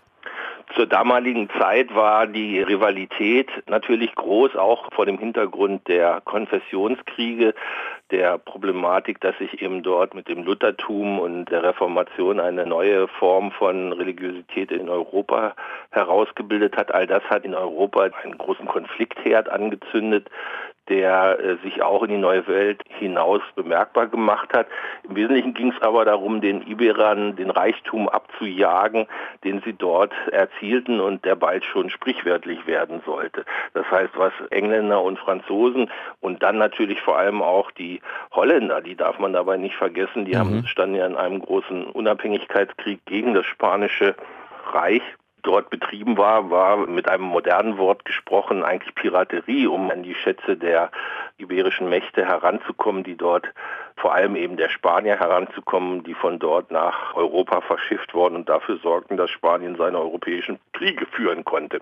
Zur 0.74 0.86
damaligen 0.86 1.48
Zeit 1.50 1.94
war 1.94 2.26
die 2.26 2.60
Rivalität 2.60 3.48
natürlich 3.68 4.12
groß, 4.16 4.56
auch 4.56 4.92
vor 4.92 5.06
dem 5.06 5.18
Hintergrund 5.18 5.86
der 5.86 6.20
Konfessionskriege, 6.24 7.54
der 8.10 8.38
Problematik, 8.38 9.20
dass 9.20 9.38
sich 9.38 9.62
eben 9.62 9.84
dort 9.84 10.14
mit 10.14 10.26
dem 10.26 10.42
Luthertum 10.42 11.20
und 11.20 11.46
der 11.46 11.62
Reformation 11.62 12.40
eine 12.40 12.66
neue 12.66 13.06
Form 13.06 13.52
von 13.52 13.92
Religiosität 13.92 14.72
in 14.72 14.88
Europa 14.88 15.54
herausgebildet 15.90 16.76
hat. 16.76 16.92
All 16.92 17.06
das 17.06 17.22
hat 17.24 17.44
in 17.44 17.54
Europa 17.54 18.08
einen 18.24 18.36
großen 18.36 18.66
Konfliktherd 18.66 19.48
angezündet, 19.48 20.28
der 20.88 21.38
äh, 21.38 21.56
sich 21.62 21.82
auch 21.82 22.02
in 22.02 22.10
die 22.10 22.18
neue 22.18 22.46
Welt 22.46 22.82
hinaus 22.88 23.40
bemerkbar 23.54 24.06
gemacht 24.06 24.52
hat. 24.52 24.66
Im 25.08 25.16
Wesentlichen 25.16 25.54
ging 25.54 25.72
es 25.72 25.82
aber 25.82 26.04
darum, 26.04 26.40
den 26.40 26.66
Iberern 26.66 27.36
den 27.36 27.50
Reichtum 27.50 28.08
abzujagen, 28.08 29.06
den 29.44 29.62
sie 29.62 29.72
dort 29.72 30.12
erzielten 30.30 31.00
und 31.00 31.24
der 31.24 31.36
bald 31.36 31.64
schon 31.64 31.90
sprichwörtlich 31.90 32.66
werden 32.66 33.00
sollte. 33.06 33.44
Das 33.72 33.90
heißt, 33.90 34.12
was 34.16 34.32
Engländer 34.50 35.02
und 35.02 35.18
Franzosen 35.18 35.90
und 36.20 36.42
dann 36.42 36.58
natürlich 36.58 37.00
vor 37.00 37.18
allem 37.18 37.42
auch 37.42 37.70
die 37.70 38.00
Holländer, 38.32 38.80
die 38.80 38.94
darf 38.94 39.18
man 39.18 39.32
dabei 39.32 39.56
nicht 39.56 39.76
vergessen, 39.76 40.24
die 40.24 40.34
mhm. 40.34 40.38
haben, 40.38 40.66
standen 40.66 40.96
ja 40.96 41.06
in 41.06 41.16
einem 41.16 41.40
großen 41.40 41.84
Unabhängigkeitskrieg 41.86 43.04
gegen 43.06 43.34
das 43.34 43.46
spanische 43.46 44.14
Reich 44.72 45.02
dort 45.44 45.70
betrieben 45.70 46.18
war, 46.18 46.50
war 46.50 46.76
mit 46.76 47.08
einem 47.08 47.24
modernen 47.24 47.78
Wort 47.78 48.04
gesprochen 48.04 48.64
eigentlich 48.64 48.94
Piraterie, 48.94 49.68
um 49.68 49.90
an 49.90 50.02
die 50.02 50.14
Schätze 50.14 50.56
der 50.56 50.90
iberischen 51.38 51.88
Mächte 51.88 52.26
heranzukommen, 52.26 53.04
die 53.04 53.16
dort 53.16 53.46
vor 53.96 54.14
allem 54.14 54.34
eben 54.34 54.56
der 54.56 54.68
Spanier 54.70 55.18
heranzukommen, 55.18 56.02
die 56.02 56.14
von 56.14 56.38
dort 56.38 56.70
nach 56.70 57.14
Europa 57.14 57.60
verschifft 57.60 58.12
worden 58.14 58.34
und 58.36 58.48
dafür 58.48 58.78
sorgten, 58.78 59.16
dass 59.16 59.30
Spanien 59.30 59.76
seine 59.76 59.98
europäischen 59.98 60.58
Kriege 60.72 61.06
führen 61.06 61.44
konnte. 61.44 61.80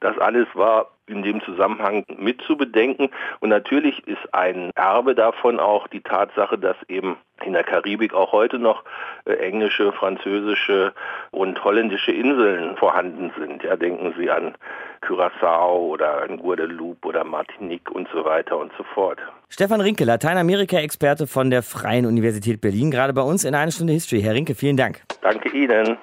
Das 0.00 0.18
alles 0.18 0.46
war 0.54 0.90
in 1.06 1.22
dem 1.22 1.42
Zusammenhang 1.42 2.04
mit 2.16 2.40
zu 2.42 2.56
bedenken. 2.56 3.10
Und 3.40 3.50
natürlich 3.50 4.06
ist 4.06 4.32
ein 4.32 4.70
Erbe 4.74 5.14
davon 5.14 5.60
auch 5.60 5.88
die 5.88 6.00
Tatsache, 6.00 6.58
dass 6.58 6.76
eben 6.88 7.16
in 7.44 7.52
der 7.52 7.64
Karibik 7.64 8.14
auch 8.14 8.32
heute 8.32 8.58
noch 8.58 8.84
äh, 9.24 9.34
englische, 9.34 9.92
französische 9.92 10.92
und 11.30 11.62
holländische 11.62 12.12
Inseln 12.12 12.76
vorhanden 12.76 13.32
sind. 13.38 13.62
Ja, 13.62 13.76
denken 13.76 14.14
Sie 14.18 14.30
an 14.30 14.54
Curaçao 15.02 15.90
oder 15.90 16.22
an 16.22 16.38
Guadeloupe 16.38 17.08
oder 17.08 17.24
Martinique 17.24 17.90
und 17.90 18.08
so 18.12 18.24
weiter 18.24 18.56
und 18.56 18.72
so 18.78 18.84
fort. 18.94 19.18
Stefan 19.48 19.80
Rinke, 19.80 20.04
Lateinamerika-Experte 20.04 21.26
von 21.26 21.50
der 21.50 21.62
Freien 21.62 22.06
Universität 22.06 22.60
Berlin, 22.60 22.90
gerade 22.90 23.12
bei 23.12 23.22
uns 23.22 23.44
in 23.44 23.54
einer 23.54 23.70
Stunde 23.70 23.92
History. 23.92 24.22
Herr 24.22 24.34
Rinke, 24.34 24.54
vielen 24.54 24.76
Dank. 24.76 25.02
Danke 25.20 25.50
Ihnen. 25.50 25.98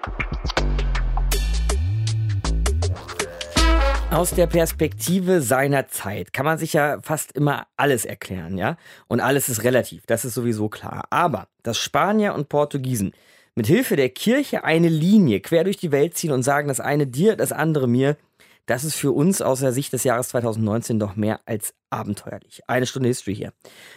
Aus 4.12 4.32
der 4.32 4.46
Perspektive 4.46 5.42
seiner 5.42 5.88
Zeit 5.88 6.34
kann 6.34 6.46
man 6.46 6.58
sich 6.58 6.74
ja 6.74 7.00
fast 7.02 7.32
immer 7.32 7.68
alles 7.78 8.04
erklären, 8.04 8.58
ja? 8.58 8.76
Und 9.08 9.22
alles 9.22 9.48
ist 9.48 9.64
relativ, 9.64 10.06
das 10.06 10.26
ist 10.26 10.34
sowieso 10.34 10.68
klar. 10.68 11.06
Aber 11.12 11.48
dass 11.64 11.78
Spanier 11.78 12.34
und 12.34 12.50
Portugiesen 12.50 13.14
mit 13.56 13.68
Hilfe 13.68 13.96
der 13.96 14.10
Kirche 14.10 14.66
eine 14.66 14.90
Linie 14.90 15.40
quer 15.40 15.64
durch 15.64 15.78
die 15.78 15.94
Welt 15.94 16.18
ziehen 16.18 16.34
und 16.34 16.44
sagen, 16.44 16.68
das 16.68 16.82
eine 16.82 17.08
dir, 17.08 17.38
das 17.38 17.54
andere 17.54 17.88
mir, 17.88 18.18
das 18.66 18.84
ist 18.84 18.96
für 18.96 19.14
uns 19.14 19.42
aus 19.42 19.62
der 19.62 19.72
Sicht 19.72 19.94
des 19.94 20.04
Jahres 20.04 20.28
2019 20.28 21.00
doch 21.00 21.16
mehr 21.16 21.40
als 21.46 21.74
abenteuerlich. 21.90 22.64
Eine 22.68 22.88
Stunde 22.88 23.08
History 23.08 23.34
hier. 23.34 23.54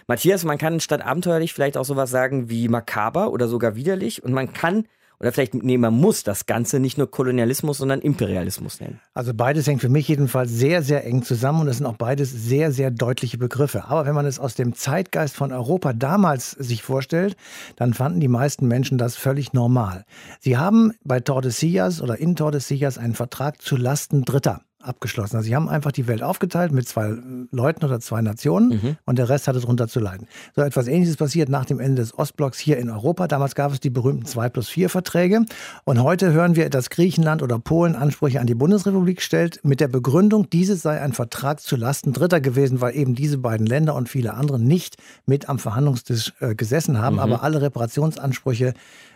Matthias, 0.07 0.45
man 0.45 0.59
kann 0.59 0.79
statt 0.79 1.05
abenteuerlich 1.05 1.53
vielleicht 1.53 1.77
auch 1.77 1.85
sowas 1.85 2.11
sagen 2.11 2.49
wie 2.49 2.69
makaber 2.69 3.33
oder 3.33 3.49
sogar 3.49 3.75
widerlich 3.75 4.23
und 4.23 4.33
man 4.33 4.53
kann 4.53 4.87
oder 5.21 5.33
vielleicht, 5.33 5.55
nee, 5.55 5.79
man 5.79 5.95
muss 5.95 6.25
das 6.25 6.47
Ganze 6.47 6.81
nicht 6.81 6.99
nur 6.99 7.11
Kolonialismus, 7.11 7.79
sondern 7.79 8.01
Imperialismus 8.01 8.81
nennen. 8.81 9.01
Also 9.15 9.33
beides 9.35 9.67
hängt 9.67 9.81
für 9.81 9.89
mich 9.89 10.09
jedenfalls 10.09 10.51
sehr, 10.51 10.83
sehr 10.83 11.05
eng 11.05 11.23
zusammen 11.23 11.63
und 11.63 11.69
es 11.69 11.79
sind 11.79 11.87
auch 11.87 11.97
beides 11.97 12.31
sehr, 12.31 12.73
sehr 12.73 12.91
deutliche 12.91 13.39
Begriffe. 13.39 13.85
Aber 13.85 14.07
wenn 14.07 14.15
man 14.15 14.27
es 14.27 14.39
aus 14.39 14.55
dem 14.55 14.75
Zeitgeist 14.75 15.37
von 15.37 15.53
Europa 15.53 15.93
damals 15.93 16.51
sich 16.53 16.83
vorstellt, 16.83 17.37
dann 17.77 17.95
fanden 17.95 18.21
die 18.21 18.29
meisten 18.29 18.67
Menschen 18.67 18.99
das 18.99 19.17
völlig 19.17 19.53
normal. 19.53 20.05
Sie 20.41 20.57
haben 20.57 20.93
bei 21.05 21.21
Tordesillas 21.21 22.03
oder 22.03 22.19
in 22.19 22.37
Tordesillas 22.37 22.99
einen 22.99 23.15
Vertrag 23.15 23.63
zu 23.63 23.77
Lasten 23.77 24.25
Dritter 24.25 24.63
abgeschlossen. 24.85 25.37
Also 25.37 25.47
sie 25.47 25.57
haben 25.57 25.69
einfach 25.69 25.93
die 25.93 26.07
Welt 26.07 26.23
aufgeteilt 26.23 26.73
mit 26.73 26.89
zwei 26.89 27.15
Leuten 27.51 27.85
oder 27.85 28.01
zwei 28.01 28.21
Nationen 28.23 28.69
mhm. 28.69 28.97
und 29.05 29.19
der 29.19 29.29
Rest 29.29 29.49
hatte 29.49 29.61
darunter 29.61 29.89
zu 29.89 30.01
leiden. 30.01 30.27
So 30.55 30.63
etwas 30.63 30.87
Ähnliches 30.87 31.17
passiert 31.17 31.49
nach 31.49 31.65
dem 31.65 31.81
Ende 31.81 32.03
des 32.03 32.17
Ostblocks 32.19 32.59
hier 32.59 32.79
in 32.79 32.91
Europa. 32.91 33.27
Damals 33.27 33.55
gab 33.55 33.73
es 33.73 33.81
die 33.81 33.91
berühmten 33.91 34.27
2 34.27 34.49
plus 34.49 34.69
4 34.69 34.89
Verträge 34.89 35.45
und 35.85 36.03
heute 36.03 36.33
hören 36.33 36.57
wir, 36.57 36.71
dass 36.71 36.91
Griechenland 36.91 37.43
oder 37.43 37.59
Polen 37.59 37.97
Ansprüche 37.97 38.41
an 38.41 38.47
die 38.47 38.55
Bundesrepublik 38.55 39.23
stellt 39.23 39.61
mit 39.65 39.81
der 39.81 39.89
Begründung, 39.89 40.49
dieses 40.51 40.83
sei 40.83 41.01
ein 41.01 41.13
Vertrag 41.13 41.61
zu 41.61 41.77
Lasten 41.77 42.13
Dritter 42.13 42.41
gewesen, 42.41 42.81
weil 42.81 42.97
eben 42.97 43.15
diese 43.15 43.39
beiden 43.39 43.67
Länder 43.67 43.95
und 43.95 44.09
viele 44.09 44.35
andere 44.35 44.59
nicht 44.59 44.97
mit 45.27 45.49
am 45.49 45.59
Verhandlungstisch 45.59 46.33
äh, 46.41 46.55
gesessen 46.55 47.01
haben, 47.01 47.17
mhm. 47.17 47.21
aber 47.21 47.43
alle 47.43 47.63
Reparationsansprüche 47.63 48.75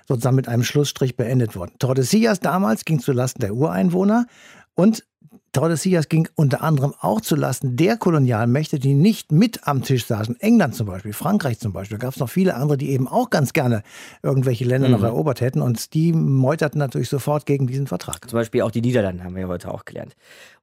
sozusagen 0.09 0.37
mit 0.37 0.48
einem 0.48 0.62
Schlussstrich 0.62 1.16
beendet 1.16 1.54
wurden. 1.54 1.72
Tordesillas 1.78 2.40
damals 2.40 2.85
ging 2.85 2.98
zu 2.98 3.12
Lasten 3.12 3.40
der 3.40 3.54
Ureinwohner 3.54 4.26
und 4.74 5.04
Tordesillas 5.52 6.08
ging 6.08 6.28
unter 6.34 6.62
anderem 6.62 6.94
auch 7.00 7.20
zulasten 7.20 7.76
der 7.76 7.96
Kolonialmächte, 7.96 8.78
die 8.78 8.94
nicht 8.94 9.32
mit 9.32 9.66
am 9.66 9.82
Tisch 9.82 10.06
saßen. 10.06 10.38
England 10.40 10.74
zum 10.74 10.87
Beispiel, 10.87 11.12
Frankreich 11.12 11.58
zum 11.58 11.72
Beispiel. 11.72 11.98
Da 11.98 12.06
gab 12.06 12.14
es 12.14 12.20
noch 12.20 12.28
viele 12.28 12.54
andere, 12.54 12.76
die 12.78 12.90
eben 12.90 13.08
auch 13.08 13.30
ganz 13.30 13.52
gerne 13.52 13.82
irgendwelche 14.22 14.64
Länder 14.64 14.88
mhm. 14.88 14.94
noch 14.94 15.02
erobert 15.02 15.40
hätten. 15.40 15.62
Und 15.62 15.94
die 15.94 16.12
meuterten 16.12 16.78
natürlich 16.78 17.08
sofort 17.08 17.46
gegen 17.46 17.66
diesen 17.66 17.87
Vertrag. 17.87 18.28
Zum 18.28 18.38
Beispiel 18.38 18.62
auch 18.62 18.70
die 18.70 18.82
Niederlande 18.82 19.24
haben 19.24 19.34
wir 19.34 19.42
ja 19.42 19.48
heute 19.48 19.72
auch 19.72 19.84
gelernt. 19.84 20.14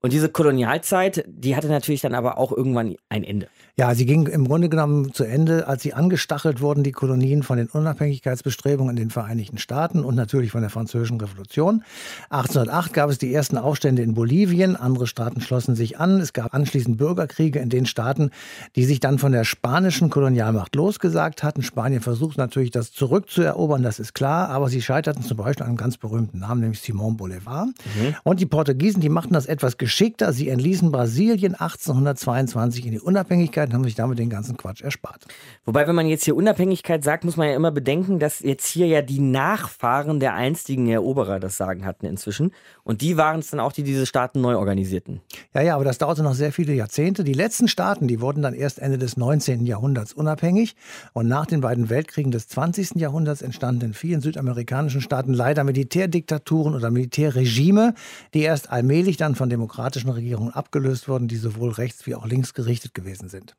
Und 0.01 0.13
diese 0.13 0.29
Kolonialzeit, 0.29 1.25
die 1.27 1.55
hatte 1.55 1.67
natürlich 1.67 2.01
dann 2.01 2.13
aber 2.13 2.37
auch 2.37 2.51
irgendwann 2.51 2.95
ein 3.09 3.23
Ende. 3.23 3.47
Ja, 3.75 3.95
sie 3.95 4.05
ging 4.05 4.27
im 4.27 4.47
Grunde 4.47 4.69
genommen 4.69 5.13
zu 5.13 5.23
Ende, 5.23 5.67
als 5.67 5.81
sie 5.81 5.93
angestachelt 5.93 6.61
wurden, 6.61 6.83
die 6.83 6.91
Kolonien 6.91 7.41
von 7.41 7.57
den 7.57 7.67
Unabhängigkeitsbestrebungen 7.67 8.91
in 8.91 9.03
den 9.03 9.09
Vereinigten 9.09 9.57
Staaten 9.57 10.05
und 10.05 10.13
natürlich 10.13 10.51
von 10.51 10.61
der 10.61 10.69
Französischen 10.69 11.19
Revolution. 11.19 11.83
1808 12.29 12.93
gab 12.93 13.09
es 13.09 13.17
die 13.17 13.33
ersten 13.33 13.57
Aufstände 13.57 14.03
in 14.03 14.13
Bolivien, 14.13 14.74
andere 14.75 15.07
Staaten 15.07 15.41
schlossen 15.41 15.75
sich 15.75 15.99
an. 15.99 16.19
Es 16.19 16.33
gab 16.33 16.53
anschließend 16.53 16.97
Bürgerkriege 16.97 17.59
in 17.59 17.69
den 17.69 17.85
Staaten, 17.85 18.31
die 18.75 18.85
sich 18.85 18.99
dann 18.99 19.19
von 19.19 19.31
der 19.31 19.43
spanischen 19.43 20.09
Kolonialmacht 20.09 20.75
losgesagt 20.75 21.43
hatten. 21.43 21.61
Spanien 21.61 22.01
versucht 22.01 22.37
natürlich, 22.37 22.71
das 22.71 22.91
zurückzuerobern, 22.91 23.83
das 23.83 23.99
ist 23.99 24.13
klar, 24.13 24.49
aber 24.49 24.69
sie 24.69 24.81
scheiterten 24.81 25.23
zum 25.23 25.37
Beispiel 25.37 25.63
an 25.63 25.69
einem 25.69 25.77
ganz 25.77 25.97
berühmten 25.97 26.39
Namen, 26.39 26.61
nämlich 26.61 26.79
Simón 26.79 27.17
Bolivar. 27.17 27.65
Mhm. 27.65 28.15
Und 28.23 28.39
die 28.39 28.45
Portugiesen, 28.45 29.01
die 29.01 29.09
machten 29.09 29.33
das 29.33 29.45
etwas 29.45 29.77
geschickt 29.77 30.05
geschickter. 30.05 30.33
Sie 30.33 30.49
entließen 30.49 30.91
Brasilien 30.91 31.55
1822 31.55 32.85
in 32.85 32.91
die 32.91 32.99
Unabhängigkeit 32.99 33.69
und 33.69 33.75
haben 33.75 33.83
sich 33.83 33.95
damit 33.95 34.19
den 34.19 34.29
ganzen 34.29 34.57
Quatsch 34.57 34.81
erspart. 34.81 35.25
Wobei, 35.65 35.87
wenn 35.87 35.95
man 35.95 36.07
jetzt 36.07 36.25
hier 36.25 36.35
Unabhängigkeit 36.35 37.03
sagt, 37.03 37.23
muss 37.23 37.37
man 37.37 37.47
ja 37.47 37.55
immer 37.55 37.71
bedenken, 37.71 38.19
dass 38.19 38.39
jetzt 38.39 38.67
hier 38.67 38.87
ja 38.87 39.01
die 39.01 39.19
Nachfahren 39.19 40.19
der 40.19 40.33
einstigen 40.33 40.87
Eroberer 40.87 41.39
das 41.39 41.57
Sagen 41.57 41.85
hatten 41.85 42.05
inzwischen. 42.05 42.51
Und 42.83 43.01
die 43.01 43.17
waren 43.17 43.39
es 43.39 43.49
dann 43.49 43.59
auch, 43.59 43.71
die 43.71 43.83
diese 43.83 44.05
Staaten 44.05 44.41
neu 44.41 44.55
organisierten. 44.65 45.21
Ja, 45.53 45.61
ja, 45.61 45.75
aber 45.75 45.85
das 45.85 45.99
dauerte 45.99 46.23
noch 46.23 46.33
sehr 46.33 46.51
viele 46.51 46.73
Jahrzehnte. 46.73 47.23
Die 47.23 47.33
letzten 47.33 47.67
Staaten, 47.67 48.07
die 48.07 48.19
wurden 48.19 48.41
dann 48.41 48.53
erst 48.53 48.79
Ende 48.79 48.97
des 48.97 49.15
19. 49.15 49.65
Jahrhunderts 49.65 50.11
unabhängig. 50.11 50.75
Und 51.13 51.27
nach 51.27 51.45
den 51.45 51.61
beiden 51.61 51.89
Weltkriegen 51.89 52.31
des 52.31 52.47
20. 52.47 52.95
Jahrhunderts 52.95 53.41
entstanden 53.41 53.85
in 53.85 53.93
vielen 53.93 54.21
südamerikanischen 54.21 55.01
Staaten 55.01 55.33
leider 55.33 55.63
Militärdiktaturen 55.63 56.73
oder 56.73 56.89
Militärregime, 56.89 57.93
die 58.33 58.41
erst 58.41 58.71
allmählich 58.71 59.17
dann 59.17 59.35
von 59.35 59.49
demokratischen 59.49 60.09
Regierungen 60.09 60.51
abgelöst 60.51 61.07
wurden, 61.07 61.27
die 61.27 61.37
sowohl 61.37 61.71
rechts 61.71 62.07
wie 62.07 62.15
auch 62.15 62.25
links 62.25 62.53
gerichtet 62.53 62.93
gewesen 62.93 63.29
sind. 63.29 63.55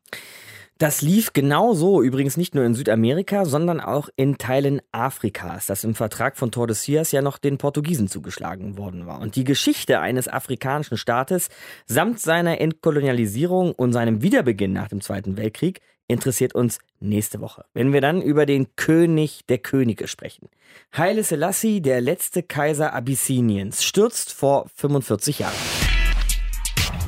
Das 0.79 1.01
lief 1.01 1.33
genauso 1.33 2.03
übrigens 2.03 2.37
nicht 2.37 2.55
nur 2.55 2.65
in 2.65 2.75
Südamerika, 2.75 3.47
sondern 3.47 3.81
auch 3.81 4.11
in 4.17 4.37
Teilen 4.37 4.83
Afrikas, 4.93 5.67
das 5.67 5.85
im 5.85 5.95
Vertrag 5.95 6.37
von 6.37 6.51
Tordesillas 6.51 7.13
ja 7.13 7.23
noch 7.23 7.39
den 7.39 7.57
Portugiesen 7.57 8.09
zugeschlagen 8.09 8.77
worden 8.77 9.07
war. 9.07 9.21
Und 9.23 9.37
die 9.37 9.45
Geschichte 9.45 10.01
eines 10.01 10.29
afrikanischen 10.29 10.99
Staates 10.99 11.49
samt 11.87 12.21
seiner 12.21 12.61
Entkolonialisierung 12.61 13.73
und 13.73 13.95
seinem 13.95 14.21
Wiederbeginn 14.21 14.75
nach 14.75 14.89
dem 14.89 15.01
Zweiten 15.01 15.39
Weltkrieg 15.39 15.81
interessiert 16.09 16.55
uns 16.55 16.79
nächste 17.01 17.41
Woche, 17.41 17.65
wenn 17.73 17.95
wir 17.95 18.03
dann 18.03 18.21
über 18.21 18.45
den 18.45 18.77
König 18.77 19.47
der 19.49 19.59
Könige 19.59 20.09
sprechen. 20.09 20.51
Haile 20.97 21.25
Selassie, 21.25 21.81
der 21.81 22.03
letzte 22.03 22.43
Kaiser 22.43 22.93
Abyssiniens, 22.93 23.83
stürzt 23.83 24.31
vor 24.31 24.67
45 24.75 25.39
Jahren. 25.39 25.86